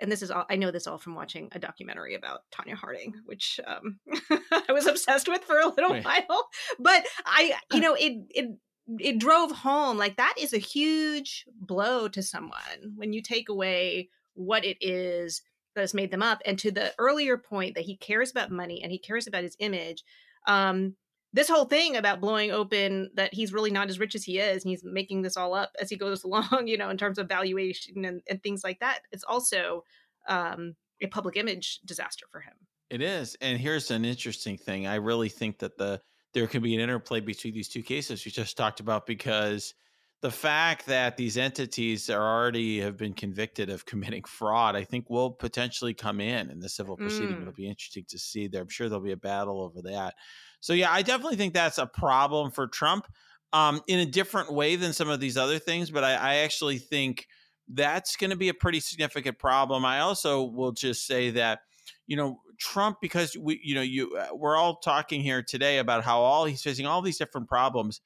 [0.02, 3.14] and this is all I know this all from watching a documentary about Tonya Harding,
[3.26, 4.00] which um,
[4.52, 6.04] I was obsessed with for a little Wait.
[6.04, 6.50] while.
[6.80, 8.58] But I, you know, it it
[9.00, 14.10] it drove home like that is a huge blow to someone when you take away
[14.34, 15.42] what it is
[15.76, 16.42] that has made them up.
[16.46, 19.56] And to the earlier point that he cares about money and he cares about his
[19.60, 20.04] image.
[20.48, 20.96] Um,
[21.34, 24.64] this whole thing about blowing open that he's really not as rich as he is
[24.64, 27.28] and he's making this all up as he goes along you know in terms of
[27.28, 29.84] valuation and, and things like that it's also
[30.28, 32.54] um, a public image disaster for him
[32.90, 36.02] it is and here's an interesting thing i really think that the
[36.34, 39.74] there can be an interplay between these two cases we just talked about because
[40.22, 45.10] the fact that these entities are already have been convicted of committing fraud, I think
[45.10, 47.38] will potentially come in in the civil proceeding.
[47.38, 47.42] Mm.
[47.42, 48.62] It'll be interesting to see there.
[48.62, 50.14] I'm sure there'll be a battle over that.
[50.62, 53.08] So yeah, I definitely think that's a problem for Trump
[53.52, 55.92] um, in a different way than some of these other things.
[55.92, 57.28] But I, I actually think
[57.68, 59.84] that's going to be a pretty significant problem.
[59.86, 61.60] I also will just say that
[62.08, 66.04] you know Trump because we you know you uh, we're all talking here today about
[66.04, 68.02] how all he's facing all these different problems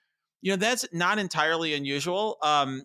[0.46, 2.84] you know that's not entirely unusual um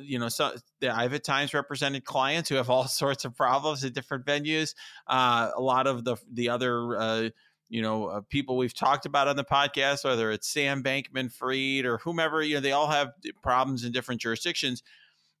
[0.00, 0.52] you know so
[0.90, 4.74] i've at times represented clients who have all sorts of problems at different venues
[5.06, 7.28] uh, a lot of the the other uh,
[7.68, 11.98] you know uh, people we've talked about on the podcast whether it's sam Bankman-Fried or
[11.98, 14.82] whomever you know they all have problems in different jurisdictions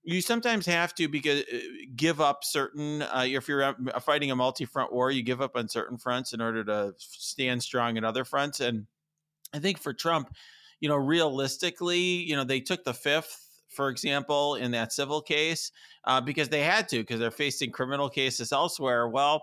[0.02, 1.58] you sometimes have to because uh,
[1.96, 5.98] give up certain uh, if you're fighting a multi-front war you give up on certain
[5.98, 8.86] fronts in order to stand strong in other fronts and
[9.52, 10.30] i think for trump
[10.80, 15.70] you know, realistically, you know, they took the fifth for example, in that civil case,
[16.04, 19.06] uh, because they had to, because they're facing criminal cases elsewhere.
[19.06, 19.42] Well,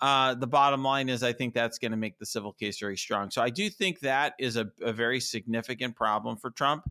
[0.00, 2.96] uh, the bottom line is, I think that's going to make the civil case very
[2.96, 3.30] strong.
[3.30, 6.90] So I do think that is a, a very significant problem for Trump,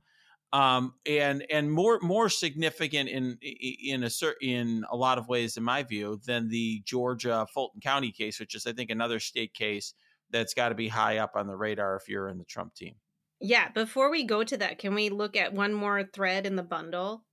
[0.54, 4.10] um, and and more more significant in in a
[4.42, 8.56] in a lot of ways, in my view, than the Georgia Fulton County case, which
[8.56, 9.94] is I think another state case
[10.32, 12.96] that's got to be high up on the radar if you're in the Trump team.
[13.40, 16.64] Yeah, before we go to that, can we look at one more thread in the
[16.64, 17.24] bundle?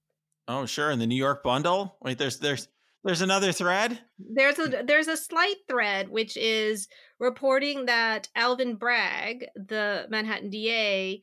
[0.48, 0.90] Oh, sure.
[0.90, 1.96] In the New York bundle?
[2.02, 2.68] Wait, there's there's
[3.04, 3.98] there's another thread?
[4.18, 6.88] There's a there's a slight thread which is
[7.18, 11.22] reporting that Alvin Bragg, the Manhattan DA,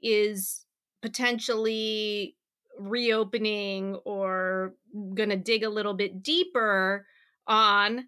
[0.00, 0.64] is
[1.00, 2.36] potentially
[2.78, 4.74] reopening or
[5.14, 7.06] going to dig a little bit deeper
[7.46, 8.06] on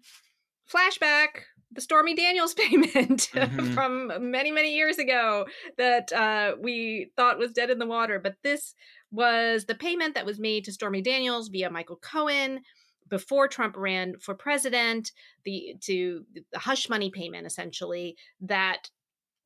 [0.71, 1.43] flashback
[1.75, 3.73] the Stormy Daniels payment mm-hmm.
[3.73, 5.45] from many, many years ago
[5.77, 8.19] that uh, we thought was dead in the water.
[8.19, 8.73] But this
[9.11, 12.61] was the payment that was made to Stormy Daniels via Michael Cohen
[13.09, 15.11] before Trump ran for president,
[15.43, 18.89] the to the hush money payment essentially that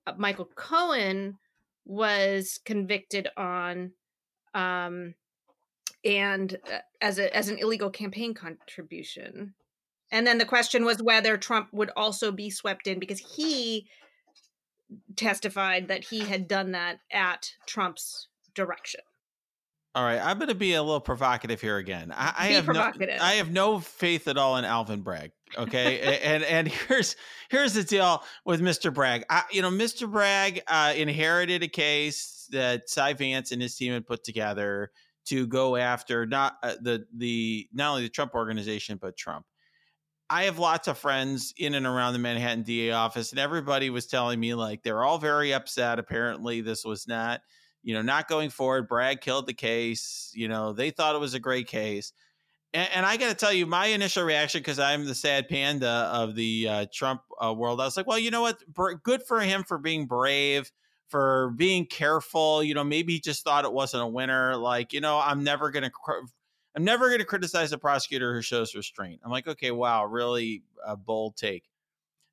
[0.07, 1.37] uh, Michael Cohen
[1.85, 3.91] was convicted on
[4.53, 5.15] um
[6.05, 9.53] and uh, as a as an illegal campaign contribution
[10.11, 13.87] and then the question was whether Trump would also be swept in because he
[15.15, 19.01] testified that he had done that at Trump's direction.
[19.95, 22.13] All right, I'm going to be a little provocative here again.
[22.15, 25.31] I, I have no, I have no faith at all in Alvin Bragg.
[25.57, 27.15] Okay, and and here's
[27.49, 28.93] here's the deal with Mr.
[28.93, 29.23] Bragg.
[29.29, 30.09] I, you know, Mr.
[30.09, 34.91] Bragg uh, inherited a case that Cy Vance and his team had put together
[35.25, 39.45] to go after not uh, the the not only the Trump organization but Trump
[40.29, 44.05] I have lots of friends in and around the Manhattan DA office, and everybody was
[44.05, 45.97] telling me like they're all very upset.
[45.97, 47.41] Apparently, this was not,
[47.83, 48.87] you know, not going forward.
[48.87, 50.31] Bragg killed the case.
[50.35, 52.13] You know, they thought it was a great case.
[52.73, 56.09] And, and I got to tell you, my initial reaction, because I'm the sad panda
[56.13, 58.61] of the uh, Trump uh, world, I was like, well, you know what?
[59.03, 60.71] Good for him for being brave,
[61.07, 62.63] for being careful.
[62.63, 64.55] You know, maybe he just thought it wasn't a winner.
[64.55, 65.91] Like, you know, I'm never going to
[66.75, 69.21] I'm never going to criticize a prosecutor who shows restraint.
[69.23, 71.68] I'm like, okay, wow, really a bold take.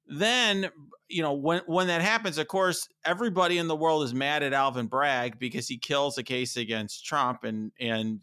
[0.07, 0.71] Then,
[1.09, 4.53] you know, when when that happens, of course, everybody in the world is mad at
[4.53, 8.21] Alvin Bragg because he kills a case against Trump and and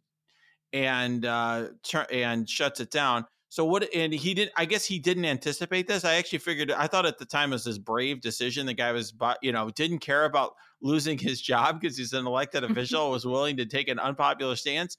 [0.72, 1.68] and uh
[2.12, 3.26] and shuts it down.
[3.50, 3.88] So what?
[3.94, 4.52] And he did.
[4.58, 6.04] I guess he didn't anticipate this.
[6.06, 6.72] I actually figured.
[6.72, 8.66] I thought at the time it was this brave decision.
[8.66, 9.14] The guy was,
[9.44, 13.12] you know, didn't care about losing his job because he's an elected official.
[13.12, 14.98] was willing to take an unpopular stance.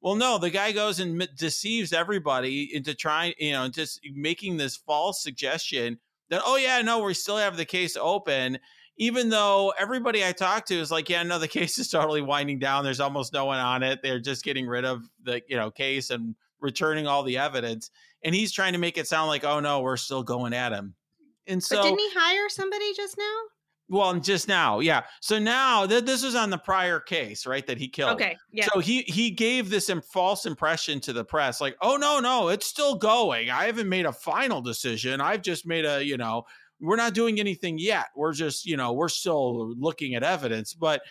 [0.00, 4.76] Well, no, the guy goes and deceives everybody into trying, you know, just making this
[4.76, 5.98] false suggestion
[6.30, 8.58] that, oh, yeah, no, we still have the case open.
[8.98, 12.58] Even though everybody I talk to is like, yeah, no, the case is totally winding
[12.58, 12.84] down.
[12.84, 14.00] There's almost no one on it.
[14.02, 17.90] They're just getting rid of the, you know, case and returning all the evidence.
[18.22, 20.94] And he's trying to make it sound like, oh, no, we're still going at him.
[21.46, 23.38] And so, but didn't he hire somebody just now?
[23.88, 25.04] Well, just now, yeah.
[25.20, 27.64] So now th- this was on the prior case, right?
[27.66, 28.14] That he killed.
[28.14, 28.66] Okay, yeah.
[28.72, 32.48] So he he gave this Im- false impression to the press, like, oh no, no,
[32.48, 33.50] it's still going.
[33.50, 35.20] I haven't made a final decision.
[35.20, 36.44] I've just made a, you know,
[36.80, 38.06] we're not doing anything yet.
[38.16, 40.74] We're just, you know, we're still looking at evidence.
[40.74, 41.02] But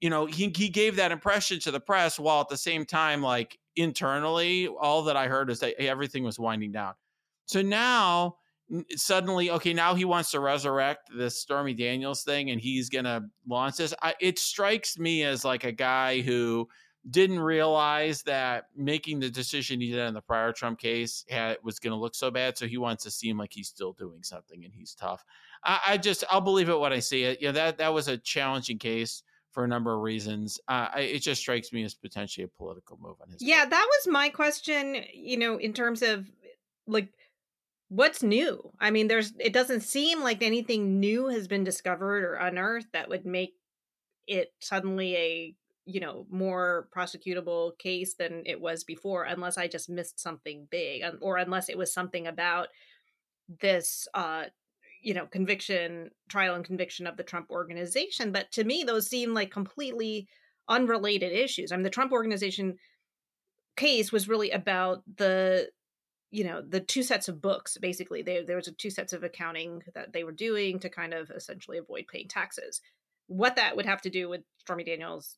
[0.00, 3.22] you know, he he gave that impression to the press while at the same time,
[3.22, 6.94] like internally, all that I heard is that everything was winding down.
[7.46, 8.36] So now
[8.96, 13.76] suddenly okay now he wants to resurrect this stormy daniels thing and he's gonna launch
[13.76, 16.68] this I, it strikes me as like a guy who
[17.10, 21.78] didn't realize that making the decision he did in the prior trump case had, was
[21.78, 24.72] gonna look so bad so he wants to seem like he's still doing something and
[24.72, 25.24] he's tough
[25.64, 28.18] i, I just i'll believe it when i see it yeah that that was a
[28.18, 30.60] challenging case for a number of reasons.
[30.68, 33.42] Uh, it just strikes me as potentially a political move on his.
[33.42, 33.70] Yeah, part.
[33.70, 34.96] that was my question.
[35.12, 36.30] You know, in terms of
[36.86, 37.08] like
[37.90, 38.72] what's new?
[38.80, 43.08] I mean, there's it doesn't seem like anything new has been discovered or unearthed that
[43.10, 43.54] would make
[44.26, 49.88] it suddenly a you know more prosecutable case than it was before unless i just
[49.88, 52.68] missed something big or unless it was something about
[53.60, 54.44] this uh
[55.02, 59.32] you know conviction trial and conviction of the trump organization but to me those seem
[59.32, 60.28] like completely
[60.68, 62.76] unrelated issues i mean the trump organization
[63.76, 65.66] case was really about the
[66.30, 69.24] you know the two sets of books basically they, there was a two sets of
[69.24, 72.80] accounting that they were doing to kind of essentially avoid paying taxes.
[73.26, 75.36] What that would have to do with stormy daniels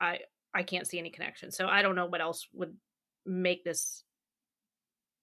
[0.00, 0.20] i
[0.54, 1.50] i can't see any connection.
[1.50, 2.76] So i don't know what else would
[3.24, 4.04] make this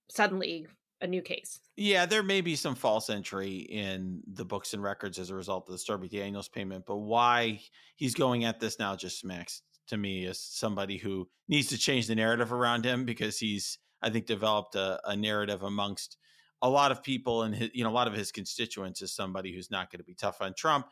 [0.10, 0.68] suddenly
[1.02, 1.60] a new case.
[1.76, 5.66] Yeah there may be some false entry in the books and records as a result
[5.68, 7.62] of the stormy daniels payment but why
[7.96, 12.08] he's going at this now just smacks to me as somebody who needs to change
[12.08, 16.18] the narrative around him because he's I think developed a, a narrative amongst
[16.62, 19.54] a lot of people and his, you know a lot of his constituents as somebody
[19.54, 20.88] who's not going to be tough on Trump.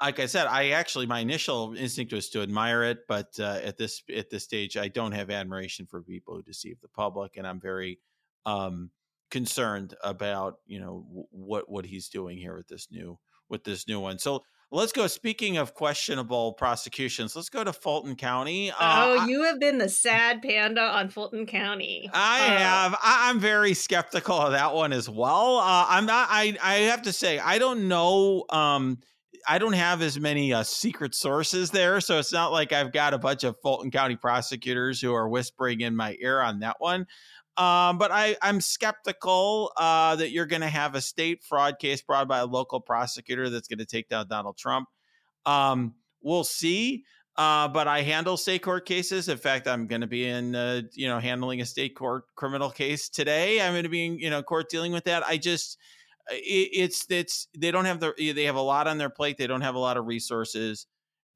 [0.00, 3.76] Like I said, I actually my initial instinct was to admire it, but uh, at
[3.76, 7.46] this at this stage, I don't have admiration for people who deceive the public, and
[7.46, 8.00] I'm very
[8.44, 8.90] um,
[9.30, 13.18] concerned about you know what what he's doing here with this new
[13.48, 14.18] with this new one.
[14.18, 14.44] So
[14.74, 15.06] Let's go.
[15.06, 18.72] Speaking of questionable prosecutions, let's go to Fulton County.
[18.72, 22.10] Uh, oh, you have been the sad panda on Fulton County.
[22.12, 22.98] I uh, have.
[23.00, 25.58] I, am very skeptical of that one as well.
[25.58, 26.26] Uh, I'm not.
[26.28, 28.46] I I have to say I don't know.
[28.50, 28.98] Um,
[29.46, 33.14] I don't have as many uh, secret sources there, so it's not like I've got
[33.14, 37.06] a bunch of Fulton County prosecutors who are whispering in my ear on that one.
[37.56, 42.02] Um, but I, I'm skeptical uh, that you're going to have a state fraud case
[42.02, 44.88] brought by a local prosecutor that's going to take down Donald Trump.
[45.46, 47.04] Um, we'll see.
[47.36, 49.28] Uh, but I handle state court cases.
[49.28, 52.70] In fact, I'm going to be in, uh, you know, handling a state court criminal
[52.70, 53.60] case today.
[53.60, 55.24] I'm going to be in, you know, court dealing with that.
[55.26, 55.76] I just,
[56.30, 59.36] it, it's, it's, they don't have the, they have a lot on their plate.
[59.36, 60.86] They don't have a lot of resources.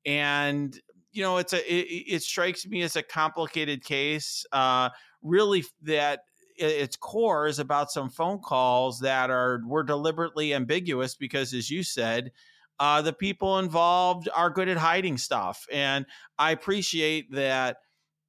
[0.07, 0.79] And,
[1.11, 4.47] you know, it's a, it, it strikes me as a complicated case.
[4.53, 4.91] Uh,
[5.23, 6.21] really that
[6.59, 11.83] its core is about some phone calls that are were deliberately ambiguous because as you
[11.83, 12.33] said
[12.81, 16.05] uh, the people involved are good at hiding stuff and
[16.39, 17.79] i appreciate that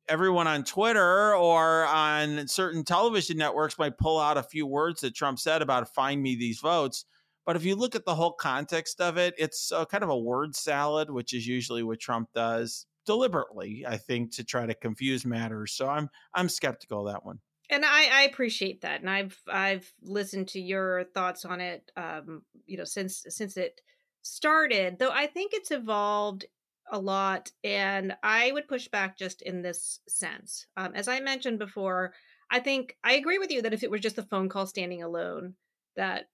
[0.07, 5.15] everyone on twitter or on certain television networks might pull out a few words that
[5.15, 7.05] trump said about find me these votes
[7.45, 10.55] but if you look at the whole context of it it's kind of a word
[10.55, 15.74] salad which is usually what trump does deliberately, I think, to try to confuse matters.
[15.74, 17.39] So I'm I'm skeptical of that one.
[17.72, 22.43] and I, I appreciate that, and I've I've listened to your thoughts on it, um,
[22.68, 23.82] you know, since since it
[24.22, 24.99] started.
[24.99, 26.45] Though I think it's evolved
[26.91, 30.68] a lot, and I would push back just in this sense.
[30.78, 32.14] Um, as I mentioned before,
[32.51, 35.01] I think I agree with you that if it was just a phone call standing
[35.01, 35.55] alone,
[35.95, 36.30] that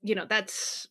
[0.00, 0.88] you know that's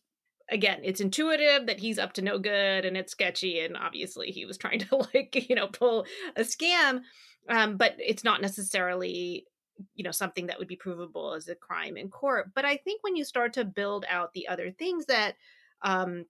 [0.50, 4.44] again it's intuitive that he's up to no good and it's sketchy and obviously he
[4.44, 6.04] was trying to like you know pull
[6.36, 7.00] a scam
[7.48, 9.46] um, but it's not necessarily
[9.94, 12.50] you know something that would be provable as a crime in court.
[12.54, 15.34] But i think when you start to build out the other things that
[15.82, 16.26] um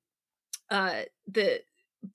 [0.70, 1.60] uh the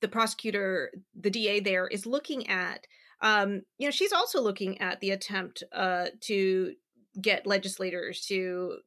[0.01, 2.85] the prosecutor the da there is looking at
[3.21, 6.73] um you know she's also looking at the attempt uh to
[7.19, 8.77] get legislators to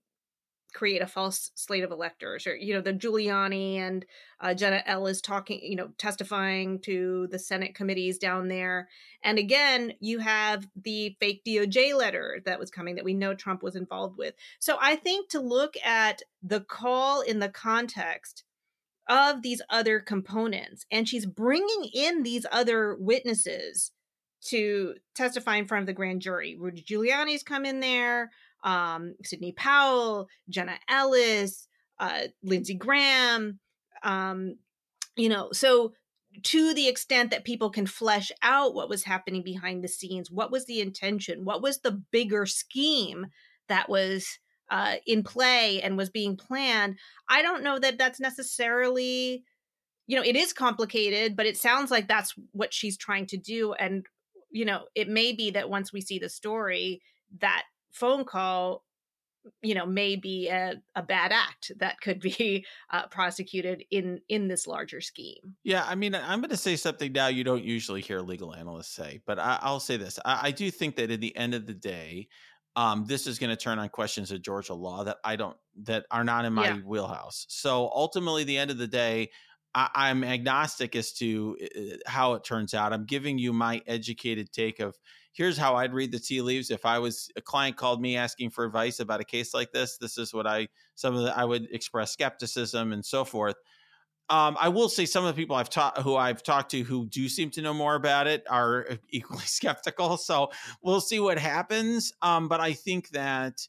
[0.73, 4.05] create a false slate of electors or you know the giuliani and
[4.41, 8.89] uh, jenna ellis talking you know testifying to the senate committees down there.
[9.23, 13.62] And again you have the fake doj letter that was coming that we know trump
[13.62, 14.35] was involved with.
[14.59, 18.45] So i think to look at the call in the context
[19.09, 23.93] of these other components and she's bringing in these other witnesses
[24.43, 26.57] to testify in front of the grand jury.
[26.59, 28.31] Rudy giuliani's come in there
[28.63, 33.59] um, Sidney Powell, Jenna Ellis, uh, Lindsey Graham.
[34.03, 34.57] Um,
[35.17, 35.93] you know, so
[36.43, 40.51] to the extent that people can flesh out what was happening behind the scenes, what
[40.51, 43.27] was the intention, what was the bigger scheme
[43.69, 44.39] that was
[44.71, 46.99] uh, in play and was being planned,
[47.29, 49.45] I don't know that that's necessarily,
[50.07, 53.75] you know, it is complicated, but it sounds like that's what she's trying to do.
[53.75, 54.07] And,
[54.51, 57.03] you know, it may be that once we see the story,
[57.41, 58.84] that phone call
[59.61, 64.47] you know may be a, a bad act that could be uh, prosecuted in in
[64.47, 65.57] this larger scheme.
[65.64, 68.95] Yeah i mean i'm going to say something now you don't usually hear legal analysts
[68.95, 71.66] say but I, will say this I, I, do think that at the end of
[71.66, 72.28] the day
[72.74, 76.07] um, this is going to turn on questions of georgia law that i don't that
[76.11, 76.78] are not in my yeah.
[76.84, 77.47] wheelhouse.
[77.49, 79.30] So ultimately the end of the day
[79.74, 82.93] I, am agnostic as to uh, how it turns out.
[82.93, 84.99] I'm giving you my educated take of
[85.33, 88.51] here's how I'd read the tea leaves if I was a client called me asking
[88.51, 89.97] for advice about a case like this.
[89.97, 93.57] This is what I some of the I would express skepticism and so forth.
[94.28, 97.07] Um, I will say some of the people I've taught who I've talked to who
[97.07, 100.16] do seem to know more about it are equally skeptical.
[100.16, 100.51] So
[100.83, 102.12] we'll see what happens.
[102.22, 103.66] Um, but I think that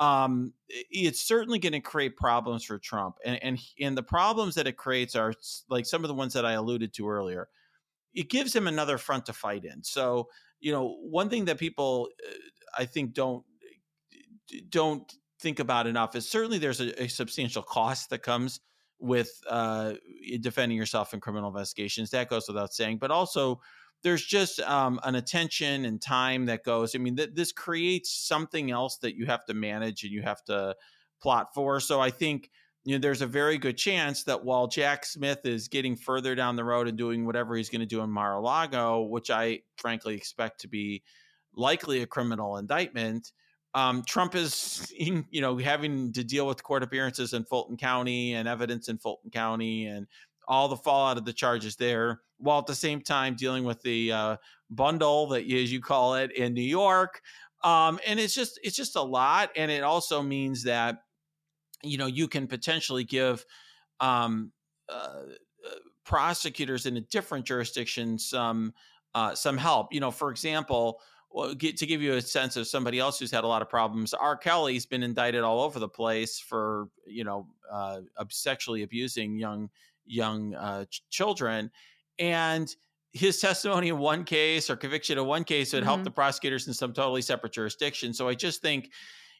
[0.00, 4.66] um, it's certainly going to create problems for Trump, and and and the problems that
[4.66, 5.32] it creates are
[5.68, 7.48] like some of the ones that I alluded to earlier.
[8.12, 9.82] It gives him another front to fight in.
[9.82, 10.28] So
[10.64, 12.32] you know, one thing that people uh,
[12.78, 13.44] I think don't
[14.70, 18.60] don't think about enough is certainly there's a, a substantial cost that comes
[18.98, 19.92] with uh,
[20.40, 22.10] defending yourself in criminal investigations.
[22.10, 23.60] That goes without saying, but also
[24.02, 26.94] there's just um, an attention and time that goes.
[26.94, 30.42] I mean, th- this creates something else that you have to manage and you have
[30.44, 30.76] to
[31.20, 31.78] plot for.
[31.80, 32.50] So I think
[32.84, 36.54] you know, there's a very good chance that while Jack Smith is getting further down
[36.54, 40.60] the road and doing whatever he's going to do in Mar-a-Lago, which I frankly expect
[40.60, 41.02] to be
[41.54, 43.32] likely a criminal indictment,
[43.74, 48.46] um, Trump is, you know, having to deal with court appearances in Fulton County and
[48.46, 50.06] evidence in Fulton County and
[50.46, 54.12] all the fallout of the charges there, while at the same time dealing with the
[54.12, 54.36] uh,
[54.68, 57.22] bundle that, as you call it, in New York.
[57.62, 60.98] Um, and it's just it's just a lot, and it also means that
[61.84, 63.44] you know you can potentially give
[64.00, 64.52] um,
[64.88, 65.22] uh,
[65.66, 65.74] uh,
[66.04, 68.72] prosecutors in a different jurisdiction some
[69.14, 69.92] uh, some help.
[69.92, 73.30] You know, for example, well, get, to give you a sense of somebody else who's
[73.30, 74.36] had a lot of problems, R.
[74.36, 79.70] Kelly's been indicted all over the place for you know uh, sexually abusing young
[80.06, 81.70] young uh, ch- children,
[82.18, 82.74] and
[83.12, 85.86] his testimony in one case or conviction in one case would mm-hmm.
[85.86, 88.12] help the prosecutors in some totally separate jurisdiction.
[88.12, 88.90] So I just think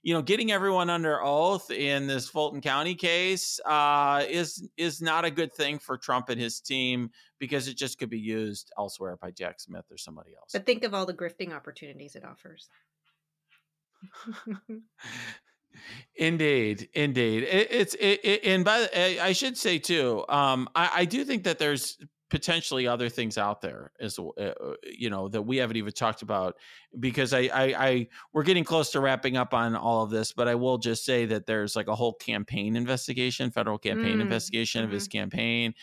[0.04, 5.24] you know, getting everyone under oath in this Fulton County case uh, is is not
[5.24, 9.16] a good thing for Trump and his team because it just could be used elsewhere
[9.16, 10.50] by Jack Smith or somebody else.
[10.52, 12.68] But think of all the grifting opportunities it offers.
[16.16, 17.44] indeed, indeed.
[17.44, 21.24] It, it's it, it, and by the, I should say too, um, I, I do
[21.24, 21.96] think that there's
[22.30, 26.22] potentially other things out there as uh, uh, you know that we haven't even talked
[26.22, 26.56] about
[26.98, 30.48] because I, I, I we're getting close to wrapping up on all of this but
[30.48, 34.22] i will just say that there's like a whole campaign investigation federal campaign mm.
[34.22, 34.88] investigation mm-hmm.
[34.88, 35.74] of his campaign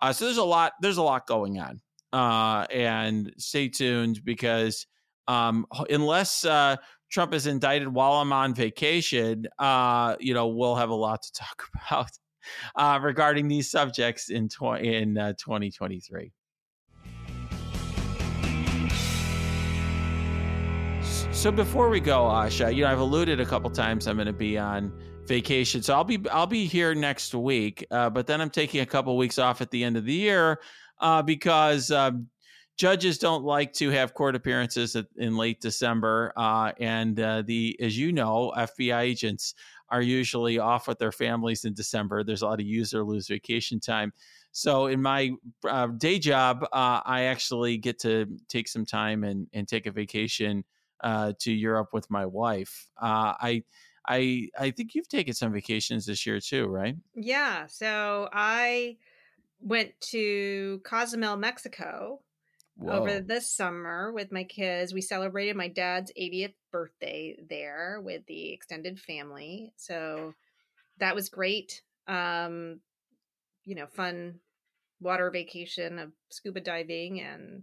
[0.00, 1.80] uh, so there's a lot there's a lot going on
[2.12, 4.86] uh, and stay tuned because
[5.28, 6.76] um, unless uh,
[7.10, 11.32] Trump is indicted while I'm on vacation, uh, you know, we'll have a lot to
[11.32, 12.10] talk about
[12.74, 16.32] uh, regarding these subjects in, tw- in uh, 2023.
[21.36, 24.32] so before we go, Asha, you know, I've alluded a couple times I'm going to
[24.32, 24.90] be on
[25.26, 27.86] vacation, so I'll be I'll be here next week.
[27.90, 30.60] Uh, but then I'm taking a couple weeks off at the end of the year
[30.98, 32.28] uh, because um,
[32.78, 37.98] judges don't like to have court appearances in late December, uh, and uh, the as
[37.98, 39.54] you know, FBI agents
[39.88, 42.24] are usually off with their families in December.
[42.24, 44.12] There's a lot of use or lose vacation time.
[44.52, 45.32] So in my
[45.68, 49.90] uh, day job, uh, I actually get to take some time and, and take a
[49.90, 50.64] vacation
[51.02, 52.88] uh, to Europe with my wife.
[53.00, 53.64] Uh, I
[54.08, 56.96] I I think you've taken some vacations this year too, right?
[57.14, 57.66] Yeah.
[57.66, 58.96] So I
[59.60, 62.20] went to Cozumel, Mexico
[62.78, 62.92] Whoa.
[62.92, 64.92] over the summer with my kids.
[64.92, 69.72] We celebrated my dad's 80th birthday there with the extended family.
[69.76, 70.34] So
[70.98, 71.82] that was great.
[72.06, 72.80] Um,
[73.64, 74.40] you know, fun
[75.00, 77.62] water vacation of scuba diving and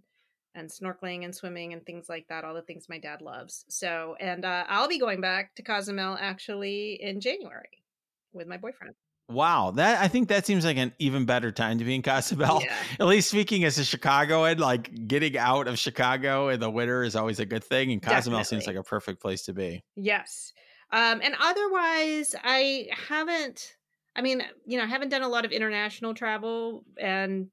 [0.55, 4.15] and snorkeling and swimming and things like that all the things my dad loves so
[4.19, 7.83] and uh, i'll be going back to cozumel actually in january
[8.33, 8.93] with my boyfriend
[9.29, 12.61] Wow, that I think that seems like an even better time to be in Cozumel.
[12.61, 12.75] Yeah.
[12.99, 17.15] At least speaking as a Chicagoan, like getting out of Chicago in the winter is
[17.15, 18.43] always a good thing, and Cozumel Definitely.
[18.43, 19.83] seems like a perfect place to be.
[19.95, 20.51] Yes,
[20.91, 23.75] um, and otherwise, I haven't.
[24.15, 27.47] I mean, you know, I haven't done a lot of international travel, and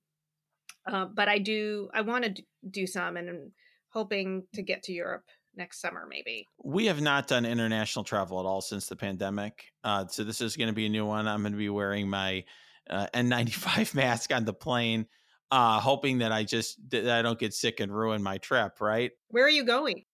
[0.86, 1.88] uh, but I do.
[1.94, 3.52] I want to do some, and I'm
[3.90, 5.24] hoping to get to Europe
[5.54, 6.46] next summer, maybe.
[6.62, 9.66] We have not done international travel at all since the pandemic.
[9.84, 11.26] Uh, so this is going to be a new one.
[11.26, 12.44] I'm going to be wearing my
[12.88, 15.06] uh, N95 mask on the plane,
[15.50, 18.80] uh, hoping that I just that I don't get sick and ruin my trip.
[18.80, 19.12] Right?
[19.28, 20.04] Where are you going?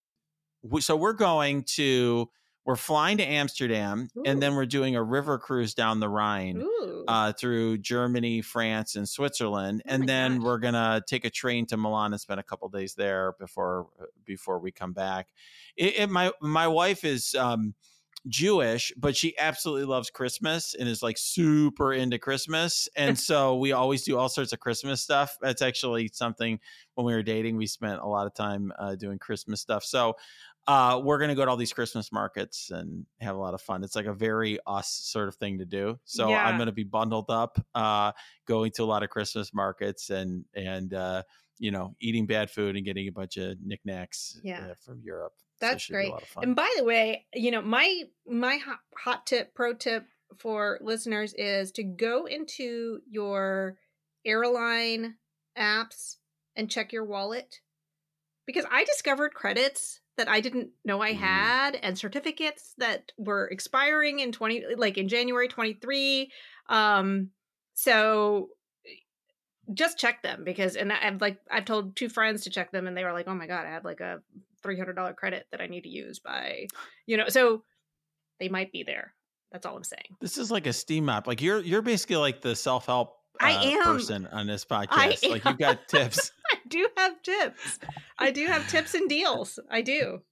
[0.80, 2.28] So we're going to
[2.66, 4.24] we're flying to Amsterdam Ooh.
[4.26, 6.66] and then we're doing a river cruise down the Rhine
[7.06, 10.44] uh, through Germany, France, and Switzerland, oh and then gosh.
[10.44, 14.06] we're gonna take a train to Milan and spend a couple days there before uh,
[14.24, 15.28] before we come back.
[15.76, 17.34] It, it, my my wife is.
[17.34, 17.74] Um,
[18.28, 22.88] Jewish, but she absolutely loves Christmas and is like super into Christmas.
[22.96, 25.36] And so we always do all sorts of Christmas stuff.
[25.40, 26.58] That's actually something
[26.94, 29.84] when we were dating, we spent a lot of time uh, doing Christmas stuff.
[29.84, 30.14] So
[30.66, 33.60] uh, we're going to go to all these Christmas markets and have a lot of
[33.60, 33.84] fun.
[33.84, 35.98] It's like a very us sort of thing to do.
[36.04, 36.44] So yeah.
[36.44, 38.12] I'm going to be bundled up, uh,
[38.48, 41.22] going to a lot of Christmas markets and, and, uh,
[41.58, 44.66] you know, eating bad food and getting a bunch of knickknacks yeah.
[44.70, 45.32] Uh, from Europe.
[45.60, 46.12] That's so great.
[46.36, 50.06] And by the way, you know, my, my hot, hot tip, pro tip
[50.38, 53.76] for listeners is to go into your
[54.24, 55.14] airline
[55.56, 56.16] apps
[56.56, 57.60] and check your wallet
[58.46, 61.22] because I discovered credits that I didn't know I mm-hmm.
[61.22, 66.30] had and certificates that were expiring in 20 like in January 23
[66.68, 67.30] um
[67.74, 68.48] so
[69.74, 72.96] just check them because and I've like I've told two friends to check them and
[72.96, 74.22] they were like oh my god I have like a
[74.66, 76.66] $300 credit that I need to use by
[77.06, 77.62] you know so
[78.40, 79.14] they might be there
[79.52, 81.26] that's all I'm saying this is like a steam map.
[81.26, 85.44] like you're you're basically like the self-help uh, I am person on this podcast like
[85.44, 87.78] you've got tips I do have tips.
[88.18, 89.58] I do have tips and deals.
[89.70, 90.22] I do.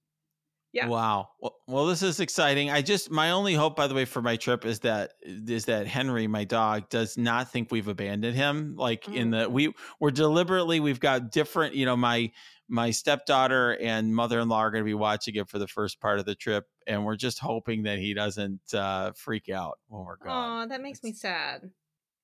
[0.73, 0.87] Yeah.
[0.87, 1.29] Wow.
[1.39, 2.69] Well, this is exciting.
[2.69, 5.87] I just my only hope, by the way, for my trip is that is that
[5.87, 8.75] Henry, my dog, does not think we've abandoned him.
[8.75, 9.15] Like mm.
[9.15, 11.73] in the we we're deliberately we've got different.
[11.73, 12.31] You know, my
[12.67, 15.99] my stepdaughter and mother in law are going to be watching it for the first
[15.99, 20.03] part of the trip, and we're just hoping that he doesn't uh, freak out when
[20.03, 20.63] we're gone.
[20.63, 21.71] Oh, that makes me sad.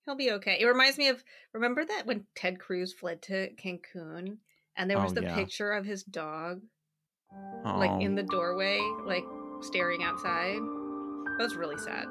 [0.05, 0.57] He'll be okay.
[0.59, 1.23] It reminds me of
[1.53, 4.37] remember that when Ted Cruz fled to Cancun
[4.75, 5.35] and there was oh, the yeah.
[5.35, 6.61] picture of his dog
[7.65, 7.77] oh.
[7.77, 9.25] like in the doorway, like
[9.61, 10.59] staring outside.
[11.37, 12.05] That was really sad.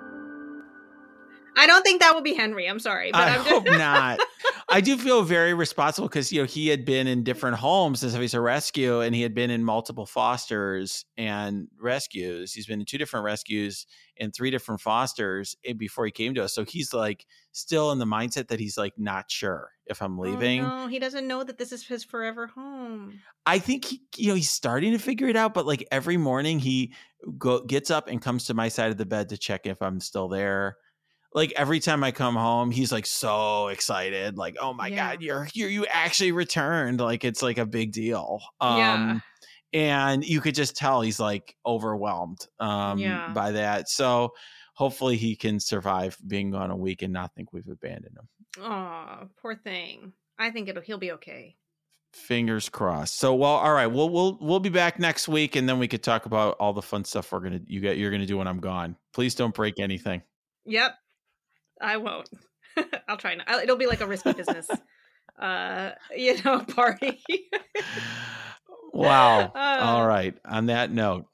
[1.57, 2.69] I don't think that will be Henry.
[2.69, 4.21] I'm sorry, but I am hope not.
[4.69, 8.15] I do feel very responsible because you know he had been in different homes as
[8.15, 12.53] he's a rescue, and he had been in multiple fosters and rescues.
[12.53, 13.87] He's been in two different rescues
[14.19, 16.55] and three different fosters eh, before he came to us.
[16.55, 20.23] So he's like still in the mindset that he's like not sure if I'm oh,
[20.23, 20.61] leaving.
[20.61, 23.21] Oh, no, he doesn't know that this is his forever home.
[23.47, 25.53] I think he, you know, he's starting to figure it out.
[25.53, 26.93] But like every morning, he
[27.39, 30.01] go gets up and comes to my side of the bed to check if I'm
[30.01, 30.77] still there
[31.33, 35.11] like every time I come home, he's like so excited, like, "Oh my yeah.
[35.11, 38.41] god, you're you you actually returned!" Like it's like a big deal.
[38.61, 39.19] Um, yeah.
[39.73, 43.33] And you could just tell he's like overwhelmed um, yeah.
[43.33, 43.89] by that.
[43.89, 44.33] So
[44.75, 48.65] hopefully he can survive being gone a week and not think we've abandoned him.
[48.65, 50.13] Oh, poor thing.
[50.39, 51.55] I think it'll he'll be okay.
[52.13, 53.21] Fingers crossed.
[53.21, 53.87] So well, all right.
[53.87, 56.83] We'll we'll we'll be back next week, and then we could talk about all the
[56.83, 58.97] fun stuff we're gonna you get you're gonna do when I'm gone.
[59.13, 60.23] Please don't break anything.
[60.65, 60.97] Yep.
[61.81, 62.29] I won't.
[63.09, 63.49] I'll try not.
[63.63, 64.69] It'll be like a risky business,
[65.39, 67.23] uh, you know, party.
[68.93, 69.53] wow.
[69.55, 70.35] Uh, All right.
[70.45, 71.27] On that note,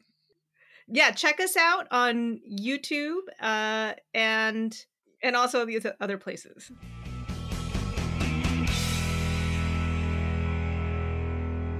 [0.88, 4.76] yeah, check us out on YouTube uh, and
[5.22, 6.70] and also these other places.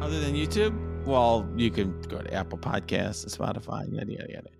[0.00, 4.50] Other than YouTube, well, you can go to Apple Podcasts, Spotify, yada yada yada.